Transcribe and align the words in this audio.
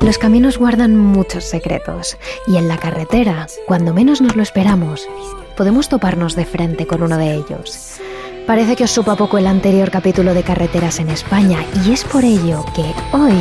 Los 0.00 0.16
caminos 0.16 0.56
guardan 0.56 0.96
muchos 0.96 1.44
secretos 1.44 2.16
y 2.46 2.56
en 2.56 2.66
la 2.66 2.78
carretera, 2.78 3.46
cuando 3.66 3.92
menos 3.92 4.22
nos 4.22 4.36
lo 4.36 4.42
esperamos, 4.42 5.06
podemos 5.54 5.90
toparnos 5.90 6.34
de 6.34 6.46
frente 6.46 6.86
con 6.86 7.02
uno 7.02 7.18
de 7.18 7.34
ellos. 7.34 7.98
Parece 8.46 8.74
que 8.74 8.84
os 8.84 8.90
supa 8.90 9.14
poco 9.16 9.36
el 9.36 9.46
anterior 9.46 9.90
capítulo 9.90 10.32
de 10.32 10.44
Carreteras 10.44 10.98
en 10.98 11.10
España 11.10 11.58
y 11.84 11.92
es 11.92 12.04
por 12.04 12.24
ello 12.24 12.64
que 12.74 12.94
hoy 13.14 13.36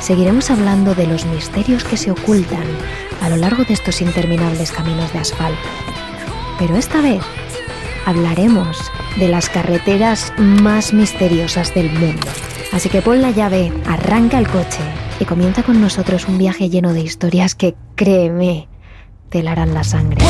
seguiremos 0.00 0.50
hablando 0.50 0.96
de 0.96 1.06
los 1.06 1.26
misterios 1.26 1.84
que 1.84 1.96
se 1.96 2.10
ocultan 2.10 2.66
a 3.22 3.28
lo 3.28 3.36
largo 3.36 3.62
de 3.62 3.74
estos 3.74 4.02
interminables 4.02 4.72
caminos 4.72 5.12
de 5.12 5.20
asfalto. 5.20 5.68
Pero 6.58 6.76
esta 6.76 7.00
vez 7.00 7.22
hablaremos 8.04 8.90
de 9.16 9.28
las 9.28 9.48
carreteras 9.48 10.32
más 10.38 10.92
misteriosas 10.92 11.74
del 11.74 11.90
mundo. 11.92 12.26
Así 12.72 12.88
que 12.88 13.02
pon 13.02 13.22
la 13.22 13.30
llave, 13.30 13.72
arranca 13.86 14.38
el 14.38 14.48
coche 14.48 14.80
y 15.20 15.24
comienza 15.24 15.62
con 15.62 15.80
nosotros 15.80 16.26
un 16.28 16.38
viaje 16.38 16.68
lleno 16.68 16.92
de 16.92 17.00
historias 17.00 17.54
que, 17.54 17.74
créeme, 17.94 18.68
te 19.30 19.48
harán 19.48 19.74
la 19.74 19.84
sangre. 19.84 20.24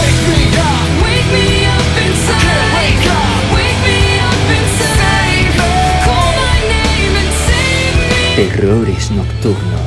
Terrores 8.36 9.10
nocturnos. 9.12 9.80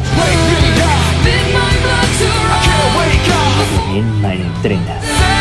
Bien 3.91 4.21
entrena. 4.31 5.36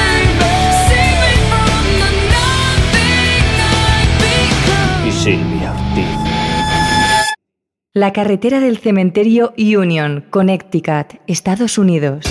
La 7.95 8.13
carretera 8.13 8.61
del 8.61 8.79
cementerio 8.79 9.53
Union, 9.59 10.25
Connecticut, 10.31 11.21
Estados 11.27 11.79
Unidos. 11.79 12.25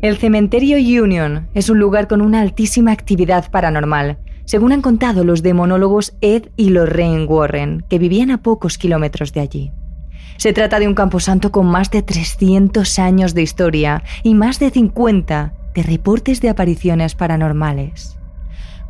El 0.00 0.16
cementerio 0.16 0.78
Union 1.02 1.48
es 1.54 1.70
un 1.70 1.78
lugar 1.78 2.08
con 2.08 2.20
una 2.22 2.40
altísima 2.40 2.90
actividad 2.90 3.50
paranormal 3.52 4.18
según 4.44 4.72
han 4.72 4.82
contado 4.82 5.22
los 5.22 5.42
demonólogos 5.42 6.14
Ed 6.20 6.48
y 6.56 6.70
Lorraine 6.70 7.26
Warren, 7.26 7.84
que 7.88 8.00
vivían 8.00 8.32
a 8.32 8.42
pocos 8.42 8.78
kilómetros 8.78 9.32
de 9.32 9.40
allí. 9.40 9.72
Se 10.38 10.52
trata 10.52 10.80
de 10.80 10.88
un 10.88 10.94
camposanto 10.94 11.52
con 11.52 11.66
más 11.66 11.92
de 11.92 12.02
300 12.02 12.98
años 12.98 13.32
de 13.32 13.42
historia 13.42 14.02
y 14.24 14.34
más 14.34 14.58
de 14.58 14.70
50 14.70 15.54
de 15.74 15.82
reportes 15.84 16.40
de 16.40 16.48
apariciones 16.48 17.14
paranormales. 17.14 18.18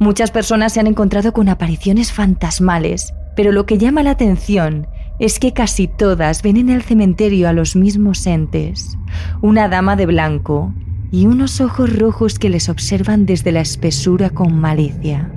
Muchas 0.03 0.33
personas 0.33 0.73
se 0.73 0.81
han 0.81 0.89
encontrado 0.89 1.33
con 1.33 1.49
apariciones 1.49 2.11
fantasmales, 2.11 3.15
pero 3.37 3.53
lo 3.53 3.67
que 3.67 3.79
llama 3.79 4.03
la 4.03 4.11
atención 4.11 4.89
es 5.21 5.39
que 5.39 5.53
casi 5.53 5.87
todas 5.87 6.43
ven 6.43 6.57
en 6.57 6.71
el 6.71 6.83
cementerio 6.83 7.49
a 7.49 7.53
los 7.53 7.77
mismos 7.77 8.27
entes, 8.27 8.99
una 9.43 9.69
dama 9.69 9.95
de 9.95 10.07
blanco 10.07 10.75
y 11.13 11.27
unos 11.27 11.61
ojos 11.61 11.97
rojos 11.97 12.41
que 12.41 12.49
les 12.49 12.69
observan 12.69 13.27
desde 13.27 13.53
la 13.53 13.61
espesura 13.61 14.31
con 14.31 14.59
malicia. 14.59 15.31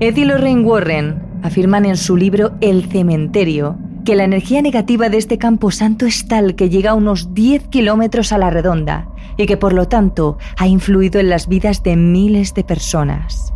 Ed 0.00 0.18
y 0.18 0.26
Lorraine 0.26 0.64
Warren 0.64 1.22
afirman 1.42 1.86
en 1.86 1.96
su 1.96 2.18
libro 2.18 2.52
El 2.60 2.90
cementerio 2.90 3.78
que 4.04 4.16
la 4.16 4.24
energía 4.24 4.60
negativa 4.60 5.08
de 5.08 5.16
este 5.16 5.38
campo 5.38 5.70
santo 5.70 6.04
es 6.04 6.28
tal 6.28 6.56
que 6.56 6.68
llega 6.68 6.90
a 6.90 6.94
unos 6.94 7.32
10 7.32 7.68
kilómetros 7.68 8.32
a 8.32 8.38
la 8.38 8.50
redonda 8.50 9.08
y 9.38 9.46
que 9.46 9.56
por 9.56 9.72
lo 9.72 9.88
tanto 9.88 10.36
ha 10.58 10.66
influido 10.66 11.20
en 11.20 11.30
las 11.30 11.48
vidas 11.48 11.82
de 11.82 11.96
miles 11.96 12.52
de 12.52 12.64
personas. 12.64 13.54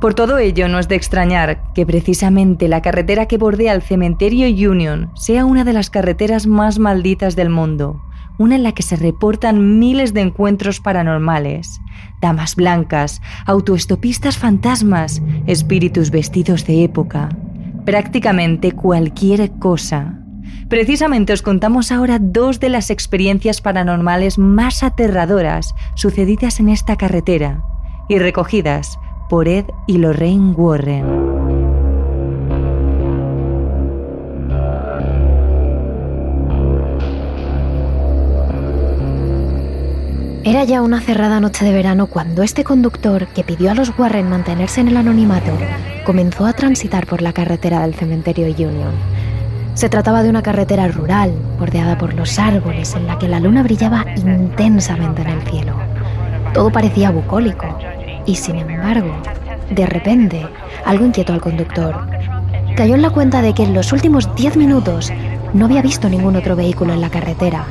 Por 0.00 0.14
todo 0.14 0.38
ello, 0.38 0.66
no 0.68 0.78
es 0.78 0.88
de 0.88 0.94
extrañar 0.94 1.62
que 1.74 1.84
precisamente 1.84 2.68
la 2.68 2.80
carretera 2.80 3.26
que 3.26 3.36
bordea 3.36 3.74
el 3.74 3.82
cementerio 3.82 4.46
Union 4.70 5.10
sea 5.14 5.44
una 5.44 5.62
de 5.62 5.74
las 5.74 5.90
carreteras 5.90 6.46
más 6.46 6.78
malditas 6.78 7.36
del 7.36 7.50
mundo, 7.50 8.00
una 8.38 8.54
en 8.54 8.62
la 8.62 8.72
que 8.72 8.82
se 8.82 8.96
reportan 8.96 9.78
miles 9.78 10.14
de 10.14 10.22
encuentros 10.22 10.80
paranormales, 10.80 11.82
damas 12.22 12.56
blancas, 12.56 13.20
autoestopistas 13.44 14.38
fantasmas, 14.38 15.20
espíritus 15.46 16.10
vestidos 16.10 16.66
de 16.66 16.82
época, 16.82 17.28
prácticamente 17.84 18.72
cualquier 18.72 19.50
cosa. 19.58 20.18
Precisamente 20.70 21.34
os 21.34 21.42
contamos 21.42 21.92
ahora 21.92 22.18
dos 22.18 22.58
de 22.58 22.70
las 22.70 22.88
experiencias 22.88 23.60
paranormales 23.60 24.38
más 24.38 24.82
aterradoras 24.82 25.74
sucedidas 25.94 26.58
en 26.58 26.70
esta 26.70 26.96
carretera 26.96 27.64
y 28.08 28.18
recogidas 28.18 28.98
por 29.30 29.46
Ed 29.46 29.66
y 29.86 29.98
Lorraine 29.98 30.54
Warren. 30.56 31.04
Era 40.42 40.64
ya 40.64 40.82
una 40.82 41.00
cerrada 41.00 41.38
noche 41.38 41.64
de 41.64 41.72
verano 41.72 42.08
cuando 42.08 42.42
este 42.42 42.64
conductor, 42.64 43.28
que 43.28 43.44
pidió 43.44 43.70
a 43.70 43.74
los 43.74 43.96
Warren 43.96 44.28
mantenerse 44.28 44.80
en 44.80 44.88
el 44.88 44.96
anonimato, 44.96 45.52
comenzó 46.04 46.44
a 46.44 46.52
transitar 46.52 47.06
por 47.06 47.22
la 47.22 47.32
carretera 47.32 47.82
del 47.82 47.94
cementerio 47.94 48.46
Union. 48.46 48.90
Se 49.74 49.88
trataba 49.88 50.24
de 50.24 50.30
una 50.30 50.42
carretera 50.42 50.88
rural, 50.88 51.30
bordeada 51.56 51.96
por 51.96 52.14
los 52.14 52.36
árboles, 52.40 52.96
en 52.96 53.06
la 53.06 53.16
que 53.16 53.28
la 53.28 53.38
luna 53.38 53.62
brillaba 53.62 54.04
intensamente 54.16 55.22
en 55.22 55.28
el 55.28 55.42
cielo. 55.42 55.74
Todo 56.52 56.72
parecía 56.72 57.12
bucólico, 57.12 57.78
y 58.30 58.34
sin 58.36 58.56
embargo, 58.56 59.12
de 59.70 59.86
repente, 59.86 60.46
algo 60.84 61.04
inquietó 61.04 61.32
al 61.32 61.40
conductor. 61.40 61.94
Cayó 62.76 62.94
en 62.94 63.02
la 63.02 63.10
cuenta 63.10 63.42
de 63.42 63.52
que 63.52 63.64
en 63.64 63.74
los 63.74 63.92
últimos 63.92 64.34
10 64.34 64.56
minutos 64.56 65.12
no 65.52 65.66
había 65.66 65.82
visto 65.82 66.08
ningún 66.08 66.36
otro 66.36 66.56
vehículo 66.56 66.94
en 66.94 67.00
la 67.00 67.10
carretera 67.10 67.66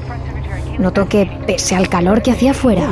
Notó 0.79 1.09
que, 1.09 1.29
pese 1.45 1.75
al 1.75 1.89
calor 1.89 2.21
que 2.21 2.31
hacía 2.31 2.53
fuera, 2.53 2.87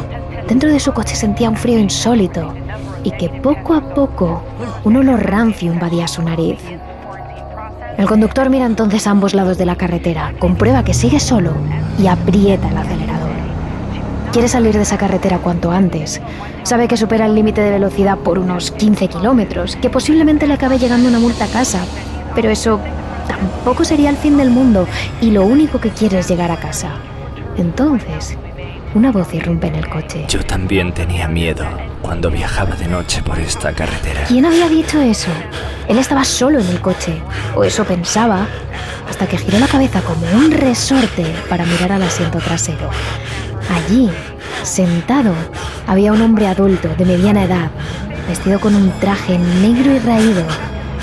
dentro 0.45 0.69
de 0.69 0.79
su 0.79 0.91
coche 0.91 1.16
sentía 1.16 1.50
un 1.50 1.55
frío 1.55 1.79
insólito 1.79 2.53
y 3.03 3.11
que 3.11 3.29
poco 3.29 3.73
a 3.73 3.94
poco 3.94 4.44
un 4.84 4.97
olor 4.97 5.25
rancio 5.25 5.72
invadía 5.72 6.05
su 6.05 6.22
nariz. 6.22 6.59
El 7.97 8.05
conductor 8.05 8.49
mira 8.49 8.66
entonces 8.66 9.07
a 9.07 9.11
ambos 9.11 9.34
lados 9.34 9.57
de 9.57 9.66
la 9.66 9.78
carretera, 9.78 10.34
comprueba 10.38 10.84
que 10.84 10.94
sigue 10.94 11.22
solo 11.22 11.53
y 11.97 12.07
aprieta 12.07 12.67
el 12.69 12.78
acelerador. 12.78 13.16
Quiere 14.31 14.47
salir 14.47 14.75
de 14.75 14.81
esa 14.81 14.97
carretera 14.97 15.39
cuanto 15.39 15.71
antes. 15.71 16.21
Sabe 16.63 16.88
que 16.88 16.97
supera 16.97 17.25
el 17.25 17.35
límite 17.35 17.61
de 17.61 17.71
velocidad 17.71 18.17
por 18.17 18.38
unos 18.38 18.71
15 18.71 19.07
kilómetros, 19.07 19.75
que 19.77 19.89
posiblemente 19.89 20.47
le 20.47 20.53
acabe 20.53 20.77
llegando 20.77 21.07
una 21.07 21.19
multa 21.19 21.45
a 21.45 21.47
casa, 21.47 21.79
pero 22.35 22.49
eso 22.49 22.79
tampoco 23.27 23.83
sería 23.83 24.09
el 24.09 24.17
fin 24.17 24.37
del 24.37 24.49
mundo 24.49 24.87
y 25.21 25.31
lo 25.31 25.45
único 25.45 25.79
que 25.79 25.89
quiere 25.89 26.19
es 26.19 26.27
llegar 26.27 26.51
a 26.51 26.57
casa. 26.57 26.91
Entonces, 27.57 28.37
una 28.93 29.11
voz 29.11 29.33
irrumpe 29.33 29.67
en 29.67 29.75
el 29.75 29.89
coche. 29.89 30.25
Yo 30.27 30.43
también 30.45 30.93
tenía 30.93 31.27
miedo 31.27 31.66
cuando 32.01 32.29
viajaba 32.29 32.75
de 32.75 32.87
noche 32.87 33.21
por 33.21 33.39
esta 33.39 33.71
carretera. 33.73 34.25
¿Quién 34.27 34.45
había 34.45 34.67
dicho 34.67 35.01
eso? 35.01 35.29
Él 35.87 35.97
estaba 35.97 36.23
solo 36.23 36.59
en 36.59 36.67
el 36.67 36.81
coche, 36.81 37.21
o 37.55 37.63
eso 37.63 37.85
pensaba, 37.85 38.45
hasta 39.09 39.27
que 39.27 39.37
giró 39.37 39.57
la 39.59 39.67
cabeza 39.67 40.01
como 40.01 40.25
un 40.37 40.51
resorte 40.51 41.25
para 41.49 41.66
mirar 41.66 41.93
al 41.93 42.03
asiento 42.03 42.39
trasero. 42.39 42.89
Allí, 43.69 44.09
sentado, 44.63 45.33
había 45.88 46.11
un 46.11 46.22
hombre 46.22 46.47
adulto 46.47 46.89
de 46.97 47.05
mediana 47.05 47.44
edad, 47.44 47.72
vestido 48.28 48.59
con 48.59 48.75
un 48.75 48.91
traje 49.00 49.38
negro 49.38 49.93
y 49.93 49.99
raído, 49.99 50.43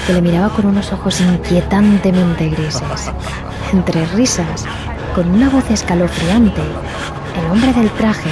que 0.07 0.13
le 0.13 0.23
miraba 0.23 0.51
con 0.51 0.67
unos 0.67 0.93
ojos 0.93 1.21
inquietantemente 1.21 2.49
grises. 2.49 3.11
Entre 3.73 4.05
risas, 4.07 4.65
con 5.15 5.29
una 5.31 5.49
voz 5.49 5.71
escalofriante, 5.71 6.61
el 6.61 7.51
hombre 7.51 7.73
del 7.73 7.91
traje 7.91 8.31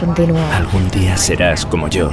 continuó. 0.00 0.40
Algún 0.52 0.88
día 0.90 1.16
serás 1.16 1.64
como 1.66 1.88
yo, 1.88 2.10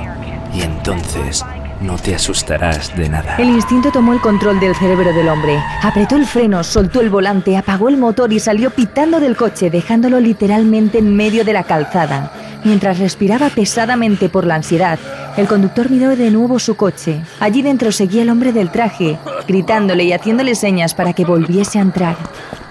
y 0.54 0.62
entonces 0.62 1.46
no 1.84 1.98
te 1.98 2.16
asustarás 2.16 2.96
de 2.96 3.10
nada. 3.10 3.36
El 3.38 3.50
instinto 3.50 3.92
tomó 3.92 4.14
el 4.14 4.22
control 4.22 4.60
del 4.60 4.76
cerebro 4.76 5.14
del 5.14 5.28
hombre. 5.28 5.62
Apretó 5.82 6.16
el 6.16 6.26
freno, 6.26 6.64
soltó 6.64 7.02
el 7.02 7.10
volante, 7.10 7.58
apagó 7.58 7.90
el 7.90 7.98
motor 7.98 8.32
y 8.32 8.40
salió 8.40 8.72
pitando 8.72 9.20
del 9.20 9.36
coche, 9.36 9.70
dejándolo 9.70 10.20
literalmente 10.20 10.98
en 10.98 11.16
medio 11.16 11.44
de 11.44 11.54
la 11.54 11.64
calzada. 11.64 12.32
Mientras 12.64 13.00
respiraba 13.00 13.50
pesadamente 13.50 14.30
por 14.30 14.46
la 14.46 14.56
ansiedad, 14.56 14.98
el 15.36 15.48
conductor 15.48 15.90
miró 15.90 16.16
de 16.16 16.32
nuevo 16.32 16.60
su 16.60 16.76
coche. 16.76 17.22
Allí 17.42 17.62
dentro 17.62 17.92
seguía 17.92 18.22
el 18.22 18.30
hombre 18.30 18.54
del 18.54 18.72
traje, 18.72 19.20
gritándole 19.48 20.06
y 20.06 20.14
haciéndole 20.14 20.56
señas 20.56 20.96
para 20.96 21.12
que 21.12 21.26
volviese 21.26 21.80
a 21.80 21.82
entrar. 21.82 22.16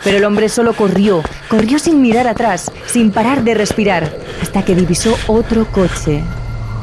Pero 0.02 0.16
el 0.16 0.24
hombre 0.24 0.48
solo 0.48 0.72
corrió, 0.72 1.22
corrió 1.48 1.78
sin 1.78 2.00
mirar 2.00 2.26
atrás, 2.26 2.72
sin 2.86 3.12
parar 3.12 3.44
de 3.44 3.54
respirar, 3.54 4.10
hasta 4.40 4.64
que 4.64 4.74
divisó 4.74 5.14
otro 5.28 5.66
coche. 5.66 6.24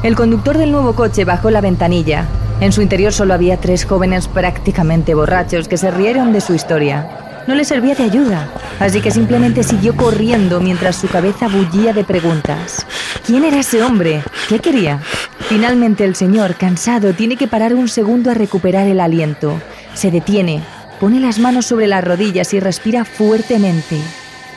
El 0.02 0.16
conductor 0.16 0.56
del 0.56 0.72
nuevo 0.72 0.94
coche 0.94 1.26
bajó 1.26 1.50
la 1.50 1.60
ventanilla. 1.60 2.24
En 2.60 2.72
su 2.72 2.80
interior 2.80 3.12
solo 3.12 3.34
había 3.34 3.58
tres 3.58 3.84
jóvenes 3.84 4.28
prácticamente 4.28 5.12
borrachos 5.12 5.68
que 5.68 5.76
se 5.76 5.90
rieron 5.90 6.32
de 6.32 6.40
su 6.40 6.54
historia. 6.54 7.06
no 7.46 7.54
le 7.54 7.64
servía 7.64 7.94
de 7.94 8.04
ayuda, 8.04 8.48
así 8.78 9.00
que 9.00 9.10
simplemente 9.10 9.62
siguió 9.62 9.96
corriendo 9.96 10.60
mientras 10.60 10.96
su 10.96 11.08
cabeza 11.08 11.48
bullía 11.48 11.92
de 11.92 12.04
preguntas. 12.04 12.86
¿Quién 13.26 13.44
era 13.44 13.58
ese 13.58 13.82
hombre? 13.82 14.22
¿Qué 14.48 14.60
quería? 14.60 15.00
Finalmente 15.48 16.04
el 16.04 16.14
señor, 16.14 16.54
cansado, 16.54 17.12
tiene 17.12 17.36
que 17.36 17.48
parar 17.48 17.74
un 17.74 17.88
segundo 17.88 18.30
a 18.30 18.34
recuperar 18.34 18.86
el 18.86 19.00
aliento. 19.00 19.60
Se 19.94 20.10
detiene, 20.10 20.62
pone 21.00 21.18
las 21.18 21.38
manos 21.38 21.66
sobre 21.66 21.88
las 21.88 22.04
rodillas 22.04 22.54
y 22.54 22.60
respira 22.60 23.04
fuertemente, 23.04 24.00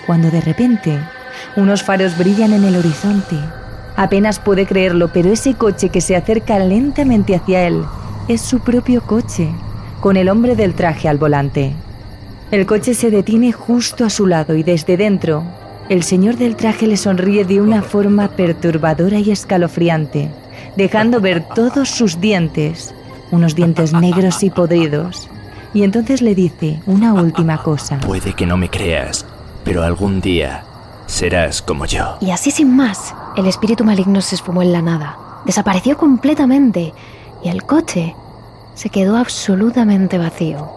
cuando 0.06 0.30
de 0.30 0.42
repente 0.42 1.00
unos 1.56 1.84
faros 1.84 2.18
brillan 2.18 2.54
en 2.54 2.66
el 2.66 2.75
horizonte. 2.75 3.38
Apenas 3.95 4.40
puede 4.40 4.66
creerlo, 4.66 5.10
pero 5.13 5.31
ese 5.31 5.54
coche 5.54 5.90
que 5.90 6.01
se 6.01 6.16
acerca 6.16 6.57
lentamente 6.60 7.36
hacia 7.36 7.68
él 7.68 7.84
es 8.28 8.42
su 8.42 8.60
propio 8.60 9.01
coche, 9.01 9.50
con 10.00 10.18
el 10.18 10.30
hombre 10.30 10.56
del 10.56 10.74
traje 10.74 11.07
al 11.07 11.18
volante. 11.18 11.74
El 12.51 12.66
coche 12.66 12.94
se 12.94 13.12
detiene 13.12 13.51
justo 13.51 14.06
a 14.06 14.10
su 14.10 14.28
lado 14.28 14.56
y 14.56 14.63
desde 14.63 14.98
dentro, 14.98 15.44
el 15.90 16.04
señor 16.04 16.38
del 16.38 16.56
traje 16.56 16.88
le 16.88 16.98
sonríe 16.98 17.45
de 17.45 17.62
una 17.62 17.81
forma 17.81 18.30
perturbadora 18.30 19.19
y 19.19 19.31
escalofriante, 19.31 20.30
dejando 20.75 21.19
ver 21.19 21.44
todos 21.54 21.89
sus 21.89 22.19
dientes, 22.22 22.94
unos 23.31 23.56
dientes 23.56 23.94
negros 23.94 24.44
y 24.44 24.50
podridos. 24.50 25.30
Y 25.74 25.84
entonces 25.84 26.22
le 26.22 26.36
dice 26.36 26.80
una 26.86 27.13
última 27.13 27.62
cosa. 27.62 28.00
Puede 28.00 28.34
que 28.34 28.46
no 28.46 28.57
me 28.57 28.69
creas, 28.69 29.25
pero 29.63 29.84
algún 29.84 30.22
día 30.22 30.63
serás 31.07 31.62
como 31.62 31.86
yo. 31.86 32.18
Y 32.22 32.31
así 32.31 32.51
sin 32.51 32.75
más, 32.75 33.13
el 33.36 33.48
espíritu 33.48 33.84
maligno 33.84 34.22
se 34.22 34.36
esfumó 34.36 34.62
en 34.62 34.72
la 34.74 34.82
nada, 34.82 35.18
desapareció 35.46 35.98
completamente 35.98 36.94
y 37.44 37.50
el 37.50 37.64
coche 37.64 38.16
se 38.76 38.90
quedó 38.90 39.18
absolutamente 39.18 40.18
vacío. 40.18 40.70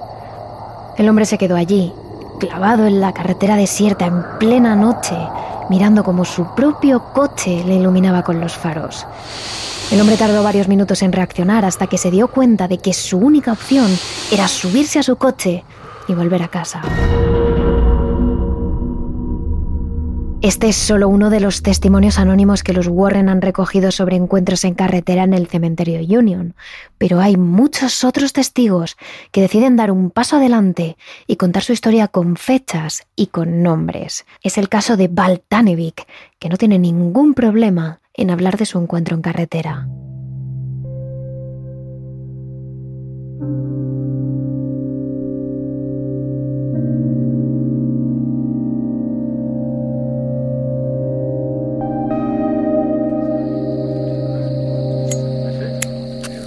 El 0.97 1.09
hombre 1.09 1.27
se 1.27 1.39
quedó 1.39 1.57
allí, 1.57 1.93
clavado 2.41 2.87
en 2.87 3.01
la 3.01 3.13
carretera 3.13 3.57
desierta 3.57 4.07
en 4.07 4.23
plena 4.39 4.75
noche, 4.75 5.17
mirando 5.69 6.03
como 6.03 6.25
su 6.25 6.55
propio 6.55 7.13
coche 7.13 7.63
le 7.67 7.77
iluminaba 7.77 8.23
con 8.23 8.41
los 8.41 8.55
faros. 8.57 9.07
El 9.91 10.01
hombre 10.01 10.17
tardó 10.17 10.43
varios 10.43 10.67
minutos 10.67 11.03
en 11.03 11.13
reaccionar 11.13 11.65
hasta 11.65 11.87
que 11.87 11.99
se 11.99 12.11
dio 12.11 12.29
cuenta 12.29 12.67
de 12.69 12.79
que 12.79 12.93
su 12.93 13.19
única 13.19 13.53
opción 13.53 13.91
era 14.33 14.49
subirse 14.49 14.99
a 14.99 15.03
su 15.03 15.17
coche 15.17 15.65
y 16.09 16.15
volver 16.15 16.43
a 16.43 16.49
casa. 16.49 16.81
Este 20.47 20.69
es 20.69 20.77
solo 20.77 21.09
uno 21.09 21.29
de 21.29 21.41
los 21.41 21.61
testimonios 21.61 22.21
anónimos 22.21 22.63
que 22.63 22.73
los 22.73 22.87
Warren 22.87 23.29
han 23.29 23.43
recogido 23.43 23.91
sobre 23.91 24.15
encuentros 24.15 24.63
en 24.63 24.75
carretera 24.75 25.25
en 25.25 25.35
el 25.35 25.49
cementerio 25.49 25.99
Union, 26.17 26.55
pero 26.99 27.19
hay 27.19 27.37
muchos 27.37 28.05
otros 28.05 28.33
testigos 28.33 28.97
que 29.33 29.41
deciden 29.41 29.75
dar 29.75 29.91
un 29.91 30.13
paso 30.13 30.37
adelante 30.37 30.97
y 31.27 31.35
contar 31.35 31.65
su 31.65 31.73
historia 31.73 32.07
con 32.07 32.37
fechas 32.37 33.09
y 33.17 33.27
con 33.27 33.65
nombres. 33.65 34.25
Es 34.41 34.57
el 34.57 34.69
caso 34.69 34.97
de 34.97 35.09
Val 35.09 35.43
Tanevik, 35.49 36.07
que 36.39 36.49
no 36.49 36.57
tiene 36.57 36.79
ningún 36.79 37.35
problema 37.35 37.99
en 38.15 38.31
hablar 38.31 38.57
de 38.57 38.67
su 38.67 38.79
encuentro 38.79 39.17
en 39.17 39.23
carretera. 39.23 39.89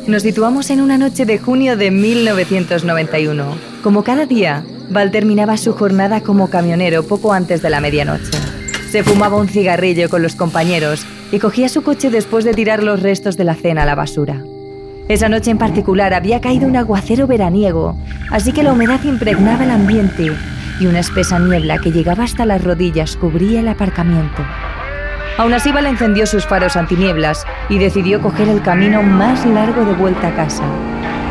Nos 0.10 0.24
situamos 0.24 0.72
en 0.72 0.82
una 0.82 0.98
noche 0.98 1.24
de 1.28 1.38
junio 1.38 1.78
de 1.78 1.92
1991. 1.92 3.46
Como 3.84 4.04
cada 4.04 4.26
día, 4.26 4.64
Val 4.90 5.12
terminaba 5.12 5.56
su 5.56 5.74
jornada 5.74 6.22
como 6.22 6.50
camionero 6.50 7.04
poco 7.04 7.32
antes 7.32 7.62
de 7.62 7.70
la 7.70 7.80
medianoche. 7.80 8.32
Se 8.90 9.04
fumaba 9.04 9.38
un 9.38 9.48
cigarrillo 9.48 10.10
con 10.10 10.24
los 10.24 10.34
compañeros 10.34 11.06
y 11.32 11.38
cogía 11.38 11.70
su 11.70 11.84
coche 11.84 12.10
después 12.10 12.44
de 12.44 12.56
tirar 12.56 12.82
los 12.82 13.04
restos 13.04 13.38
de 13.38 13.44
la 13.44 13.54
cena 13.54 13.84
a 13.84 13.86
la 13.86 13.94
basura. 13.94 14.42
Esa 15.10 15.30
noche 15.30 15.52
en 15.52 15.60
particular 15.60 16.16
había 16.16 16.42
caído 16.42 16.68
un 16.68 16.76
aguacero 16.76 17.28
veraniego, 17.28 17.96
así 18.32 18.52
que 18.52 18.64
la 18.64 18.74
humedad 18.74 19.04
impregnaba 19.04 19.64
el 19.64 19.70
ambiente 19.70 20.32
y 20.80 20.88
una 20.88 21.02
espesa 21.02 21.38
niebla 21.38 21.78
que 21.78 21.92
llegaba 21.92 22.24
hasta 22.24 22.48
las 22.48 22.64
rodillas 22.64 23.16
cubría 23.16 23.60
el 23.60 23.68
aparcamiento. 23.68 24.44
Aún 25.40 25.54
así, 25.54 25.72
Val 25.72 25.86
encendió 25.86 26.26
sus 26.26 26.46
faros 26.46 26.76
antinieblas 26.76 27.48
y 27.70 27.80
decidió 27.80 28.20
coger 28.20 28.50
el 28.50 28.62
camino 28.62 29.02
más 29.02 29.46
largo 29.46 29.86
de 29.86 29.94
vuelta 29.94 30.28
a 30.28 30.36
casa. 30.36 30.66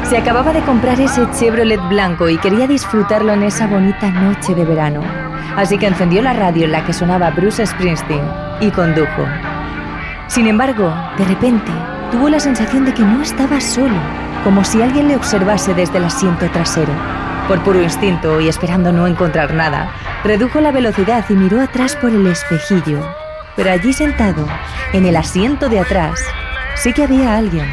Se 0.05 0.17
acababa 0.17 0.55
de 0.55 0.63
comprar 0.63 0.99
ese 0.99 1.31
Chevrolet 1.33 1.79
blanco 1.91 2.31
y 2.31 2.39
quería 2.39 2.67
disfrutarlo 2.67 3.35
en 3.35 3.43
esa 3.43 3.67
bonita 3.67 4.11
noche 4.11 4.55
de 4.55 4.65
verano. 4.65 5.03
Así 5.57 5.77
que 5.77 5.89
encendió 5.89 6.23
la 6.23 6.33
radio 6.33 6.65
en 6.65 6.73
la 6.73 6.87
que 6.87 6.95
sonaba 6.95 7.29
Bruce 7.33 7.67
Springsteen 7.67 8.25
y 8.63 8.71
condujo. 8.71 9.27
Sin 10.29 10.47
embargo, 10.47 10.91
de 11.19 11.27
repente, 11.27 11.71
tuvo 12.11 12.31
la 12.31 12.41
sensación 12.41 12.87
de 12.87 12.95
que 12.95 13.03
no 13.03 13.21
estaba 13.21 13.61
solo, 13.61 14.01
como 14.43 14.65
si 14.65 14.81
alguien 14.81 15.09
le 15.09 15.17
observase 15.17 15.75
desde 15.75 15.99
el 15.99 16.05
asiento 16.05 16.51
trasero. 16.51 16.95
Por 17.47 17.63
puro 17.63 17.83
instinto 17.83 18.41
y 18.41 18.49
esperando 18.49 18.91
no 18.91 19.07
encontrar 19.07 19.53
nada, 19.53 19.93
redujo 20.25 20.63
la 20.63 20.73
velocidad 20.73 21.27
y 21.29 21.35
miró 21.35 21.61
atrás 21.61 21.95
por 21.95 22.09
el 22.09 22.27
espejillo 22.27 23.07
pero 23.59 23.73
allí 23.73 23.93
sentado, 23.93 24.47
en 24.93 25.05
el 25.05 25.17
asiento 25.17 25.69
de 25.69 25.81
atrás, 25.81 26.21
sí 26.77 26.93
que 26.93 27.03
había 27.03 27.37
alguien. 27.37 27.67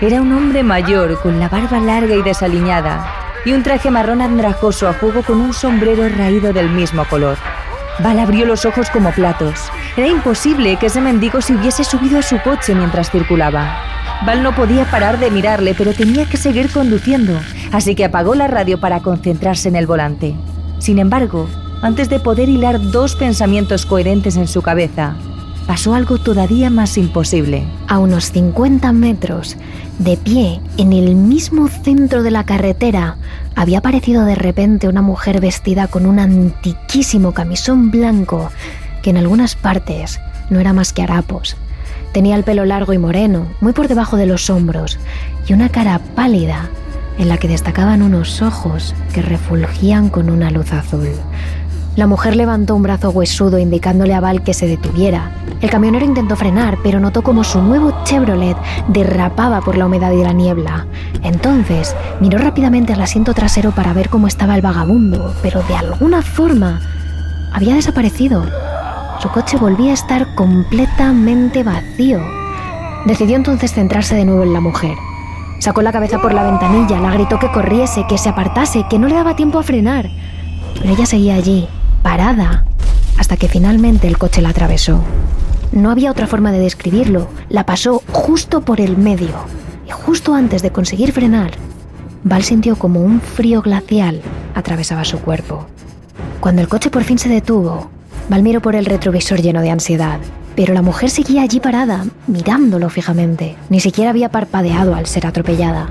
Era 0.00 0.22
un 0.22 0.32
hombre 0.32 0.62
mayor 0.62 1.20
con 1.20 1.38
la 1.38 1.50
barba 1.50 1.78
larga 1.78 2.14
y 2.14 2.22
desaliñada 2.22 3.06
y 3.44 3.52
un 3.52 3.62
traje 3.62 3.90
marrón 3.90 4.22
andrajoso 4.22 4.88
a 4.88 4.94
juego 4.94 5.22
con 5.22 5.42
un 5.42 5.52
sombrero 5.52 6.08
raído 6.08 6.54
del 6.54 6.70
mismo 6.70 7.04
color. 7.04 7.36
Val 8.02 8.18
abrió 8.18 8.46
los 8.46 8.64
ojos 8.64 8.88
como 8.88 9.12
platos. 9.12 9.70
Era 9.94 10.08
imposible 10.08 10.78
que 10.78 10.86
ese 10.86 11.02
mendigo 11.02 11.42
se 11.42 11.54
hubiese 11.54 11.84
subido 11.84 12.20
a 12.20 12.22
su 12.22 12.40
coche 12.40 12.74
mientras 12.74 13.10
circulaba. 13.10 13.76
Val 14.24 14.42
no 14.42 14.54
podía 14.54 14.86
parar 14.86 15.18
de 15.18 15.30
mirarle, 15.30 15.74
pero 15.76 15.92
tenía 15.92 16.24
que 16.24 16.38
seguir 16.38 16.70
conduciendo, 16.70 17.38
así 17.72 17.94
que 17.94 18.06
apagó 18.06 18.34
la 18.34 18.46
radio 18.46 18.80
para 18.80 19.00
concentrarse 19.00 19.68
en 19.68 19.76
el 19.76 19.86
volante. 19.86 20.34
Sin 20.78 20.98
embargo, 20.98 21.46
antes 21.84 22.08
de 22.08 22.18
poder 22.18 22.48
hilar 22.48 22.80
dos 22.80 23.14
pensamientos 23.14 23.84
coherentes 23.84 24.38
en 24.38 24.48
su 24.48 24.62
cabeza, 24.62 25.16
pasó 25.66 25.92
algo 25.92 26.16
todavía 26.16 26.70
más 26.70 26.96
imposible. 26.96 27.66
A 27.88 27.98
unos 27.98 28.32
50 28.32 28.90
metros, 28.94 29.58
de 29.98 30.16
pie, 30.16 30.62
en 30.78 30.94
el 30.94 31.14
mismo 31.14 31.68
centro 31.68 32.22
de 32.22 32.30
la 32.30 32.44
carretera, 32.44 33.18
había 33.54 33.80
aparecido 33.80 34.24
de 34.24 34.34
repente 34.34 34.88
una 34.88 35.02
mujer 35.02 35.42
vestida 35.42 35.86
con 35.86 36.06
un 36.06 36.20
antiquísimo 36.20 37.32
camisón 37.32 37.90
blanco 37.90 38.50
que 39.02 39.10
en 39.10 39.18
algunas 39.18 39.54
partes 39.54 40.20
no 40.48 40.60
era 40.60 40.72
más 40.72 40.94
que 40.94 41.02
harapos. 41.02 41.54
Tenía 42.12 42.36
el 42.36 42.44
pelo 42.44 42.64
largo 42.64 42.94
y 42.94 42.98
moreno, 42.98 43.46
muy 43.60 43.74
por 43.74 43.88
debajo 43.88 44.16
de 44.16 44.24
los 44.24 44.48
hombros, 44.48 44.98
y 45.46 45.52
una 45.52 45.68
cara 45.68 46.00
pálida 46.14 46.70
en 47.18 47.28
la 47.28 47.36
que 47.36 47.46
destacaban 47.46 48.00
unos 48.00 48.40
ojos 48.40 48.94
que 49.12 49.20
refulgían 49.20 50.08
con 50.08 50.30
una 50.30 50.50
luz 50.50 50.72
azul. 50.72 51.10
La 51.96 52.08
mujer 52.08 52.34
levantó 52.34 52.74
un 52.74 52.82
brazo 52.82 53.10
huesudo 53.10 53.56
indicándole 53.56 54.14
a 54.14 54.20
Val 54.20 54.42
que 54.42 54.52
se 54.52 54.66
detuviera. 54.66 55.30
El 55.60 55.70
camionero 55.70 56.04
intentó 56.04 56.34
frenar, 56.34 56.76
pero 56.82 56.98
notó 56.98 57.22
como 57.22 57.44
su 57.44 57.62
nuevo 57.62 57.94
Chevrolet 58.02 58.56
derrapaba 58.88 59.60
por 59.60 59.78
la 59.78 59.86
humedad 59.86 60.10
y 60.10 60.24
la 60.24 60.32
niebla. 60.32 60.86
Entonces 61.22 61.94
miró 62.20 62.38
rápidamente 62.38 62.92
al 62.92 63.00
asiento 63.00 63.32
trasero 63.32 63.70
para 63.70 63.92
ver 63.92 64.08
cómo 64.08 64.26
estaba 64.26 64.56
el 64.56 64.62
vagabundo, 64.62 65.32
pero 65.40 65.62
de 65.62 65.76
alguna 65.76 66.22
forma 66.22 66.80
había 67.52 67.76
desaparecido. 67.76 68.44
Su 69.20 69.28
coche 69.28 69.56
volvía 69.56 69.92
a 69.92 69.94
estar 69.94 70.34
completamente 70.34 71.62
vacío. 71.62 72.20
Decidió 73.06 73.36
entonces 73.36 73.72
centrarse 73.72 74.16
de 74.16 74.24
nuevo 74.24 74.42
en 74.42 74.52
la 74.52 74.60
mujer. 74.60 74.96
Sacó 75.60 75.80
la 75.80 75.92
cabeza 75.92 76.20
por 76.20 76.34
la 76.34 76.42
ventanilla, 76.42 76.98
la 76.98 77.12
gritó 77.12 77.38
que 77.38 77.52
corriese, 77.52 78.04
que 78.08 78.18
se 78.18 78.28
apartase, 78.28 78.84
que 78.90 78.98
no 78.98 79.06
le 79.06 79.14
daba 79.14 79.36
tiempo 79.36 79.60
a 79.60 79.62
frenar. 79.62 80.10
Pero 80.74 80.92
ella 80.92 81.06
seguía 81.06 81.36
allí, 81.36 81.68
parada, 82.04 82.66
hasta 83.16 83.38
que 83.38 83.48
finalmente 83.48 84.06
el 84.06 84.18
coche 84.18 84.42
la 84.42 84.50
atravesó. 84.50 85.02
No 85.72 85.90
había 85.90 86.10
otra 86.10 86.26
forma 86.26 86.52
de 86.52 86.60
describirlo, 86.60 87.28
la 87.48 87.64
pasó 87.64 88.02
justo 88.12 88.60
por 88.60 88.82
el 88.82 88.98
medio, 88.98 89.34
y 89.88 89.90
justo 89.90 90.34
antes 90.34 90.60
de 90.60 90.70
conseguir 90.70 91.12
frenar, 91.12 91.52
Val 92.22 92.44
sintió 92.44 92.76
como 92.76 93.00
un 93.00 93.22
frío 93.22 93.62
glacial 93.62 94.20
atravesaba 94.54 95.04
su 95.04 95.18
cuerpo. 95.18 95.66
Cuando 96.40 96.60
el 96.60 96.68
coche 96.68 96.90
por 96.90 97.04
fin 97.04 97.18
se 97.18 97.30
detuvo, 97.30 97.90
Val 98.28 98.42
miró 98.42 98.60
por 98.60 98.76
el 98.76 98.84
retrovisor 98.84 99.40
lleno 99.40 99.62
de 99.62 99.70
ansiedad, 99.70 100.20
pero 100.54 100.74
la 100.74 100.82
mujer 100.82 101.08
seguía 101.08 101.40
allí 101.40 101.58
parada, 101.58 102.04
mirándolo 102.26 102.90
fijamente. 102.90 103.56
Ni 103.70 103.80
siquiera 103.80 104.10
había 104.10 104.28
parpadeado 104.28 104.94
al 104.94 105.06
ser 105.06 105.26
atropellada. 105.26 105.88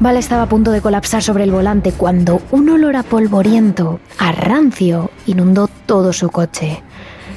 Val 0.00 0.16
estaba 0.16 0.44
a 0.44 0.48
punto 0.48 0.70
de 0.70 0.80
colapsar 0.80 1.22
sobre 1.22 1.44
el 1.44 1.52
volante 1.52 1.92
cuando 1.92 2.40
un 2.52 2.70
olor 2.70 2.96
a 2.96 3.02
polvoriento, 3.02 4.00
a 4.16 4.32
rancio, 4.32 5.10
inundó 5.26 5.68
todo 5.84 6.14
su 6.14 6.30
coche. 6.30 6.82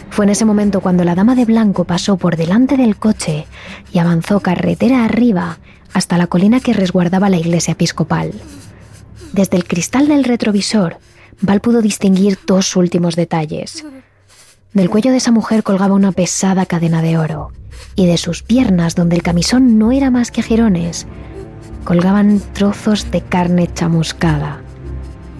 Fue 0.09 0.23
en 0.23 0.29
ese 0.29 0.45
momento 0.45 0.79
cuando 0.79 1.03
la 1.03 1.13
dama 1.13 1.35
de 1.35 1.43
blanco 1.43 1.83
pasó 1.83 2.15
por 2.15 2.37
delante 2.37 2.77
del 2.77 2.95
coche 2.95 3.47
y 3.91 3.99
avanzó 3.99 4.39
carretera 4.39 5.03
arriba 5.03 5.57
hasta 5.91 6.17
la 6.17 6.27
colina 6.27 6.61
que 6.61 6.71
resguardaba 6.71 7.29
la 7.29 7.35
iglesia 7.35 7.73
episcopal. 7.73 8.31
Desde 9.33 9.57
el 9.57 9.65
cristal 9.65 10.07
del 10.07 10.23
retrovisor, 10.23 10.99
Val 11.41 11.59
pudo 11.59 11.81
distinguir 11.81 12.39
dos 12.47 12.77
últimos 12.77 13.17
detalles. 13.17 13.83
Del 14.71 14.89
cuello 14.89 15.11
de 15.11 15.17
esa 15.17 15.31
mujer 15.31 15.63
colgaba 15.63 15.95
una 15.95 16.13
pesada 16.13 16.65
cadena 16.65 17.01
de 17.01 17.17
oro, 17.17 17.51
y 17.97 18.07
de 18.07 18.17
sus 18.17 18.41
piernas, 18.41 18.95
donde 18.95 19.17
el 19.17 19.21
camisón 19.21 19.77
no 19.77 19.91
era 19.91 20.11
más 20.11 20.31
que 20.31 20.41
jirones, 20.41 21.07
colgaban 21.83 22.39
trozos 22.53 23.11
de 23.11 23.21
carne 23.21 23.67
chamuscada. 23.73 24.61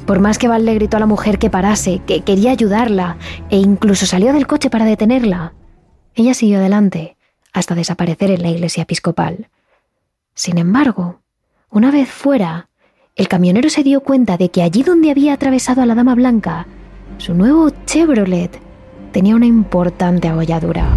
Por 0.06 0.20
más 0.20 0.38
que 0.38 0.48
Val 0.48 0.66
le 0.66 0.74
gritó 0.74 0.98
a 0.98 1.00
la 1.00 1.06
mujer 1.06 1.40
que 1.40 1.50
parase, 1.50 2.02
que 2.06 2.22
quería 2.22 2.52
ayudarla, 2.52 3.18
e 3.50 3.58
incluso 3.58 4.06
salió 4.06 4.34
del 4.34 4.48
coche 4.48 4.70
para 4.70 4.86
detenerla, 4.86 5.54
ella 6.16 6.34
siguió 6.34 6.58
adelante 6.58 7.18
hasta 7.54 7.76
desaparecer 7.76 8.32
en 8.32 8.42
la 8.42 8.50
iglesia 8.50 8.84
episcopal. 8.84 9.48
Sin 10.34 10.58
embargo, 10.58 11.20
una 11.70 11.92
vez 11.92 12.10
fuera, 12.10 12.70
el 13.16 13.28
camionero 13.28 13.70
se 13.70 13.84
dio 13.84 14.02
cuenta 14.02 14.38
de 14.38 14.50
que 14.50 14.64
allí 14.64 14.84
donde 14.84 15.12
había 15.12 15.34
atravesado 15.34 15.82
a 15.82 15.86
la 15.86 15.96
Dama 15.96 16.16
Blanca, 16.16 16.68
su 17.20 17.34
nuevo 17.34 17.70
Chevrolet 17.86 18.60
tenía 19.12 19.36
una 19.36 19.46
importante 19.46 20.28
abolladura. 20.28 20.88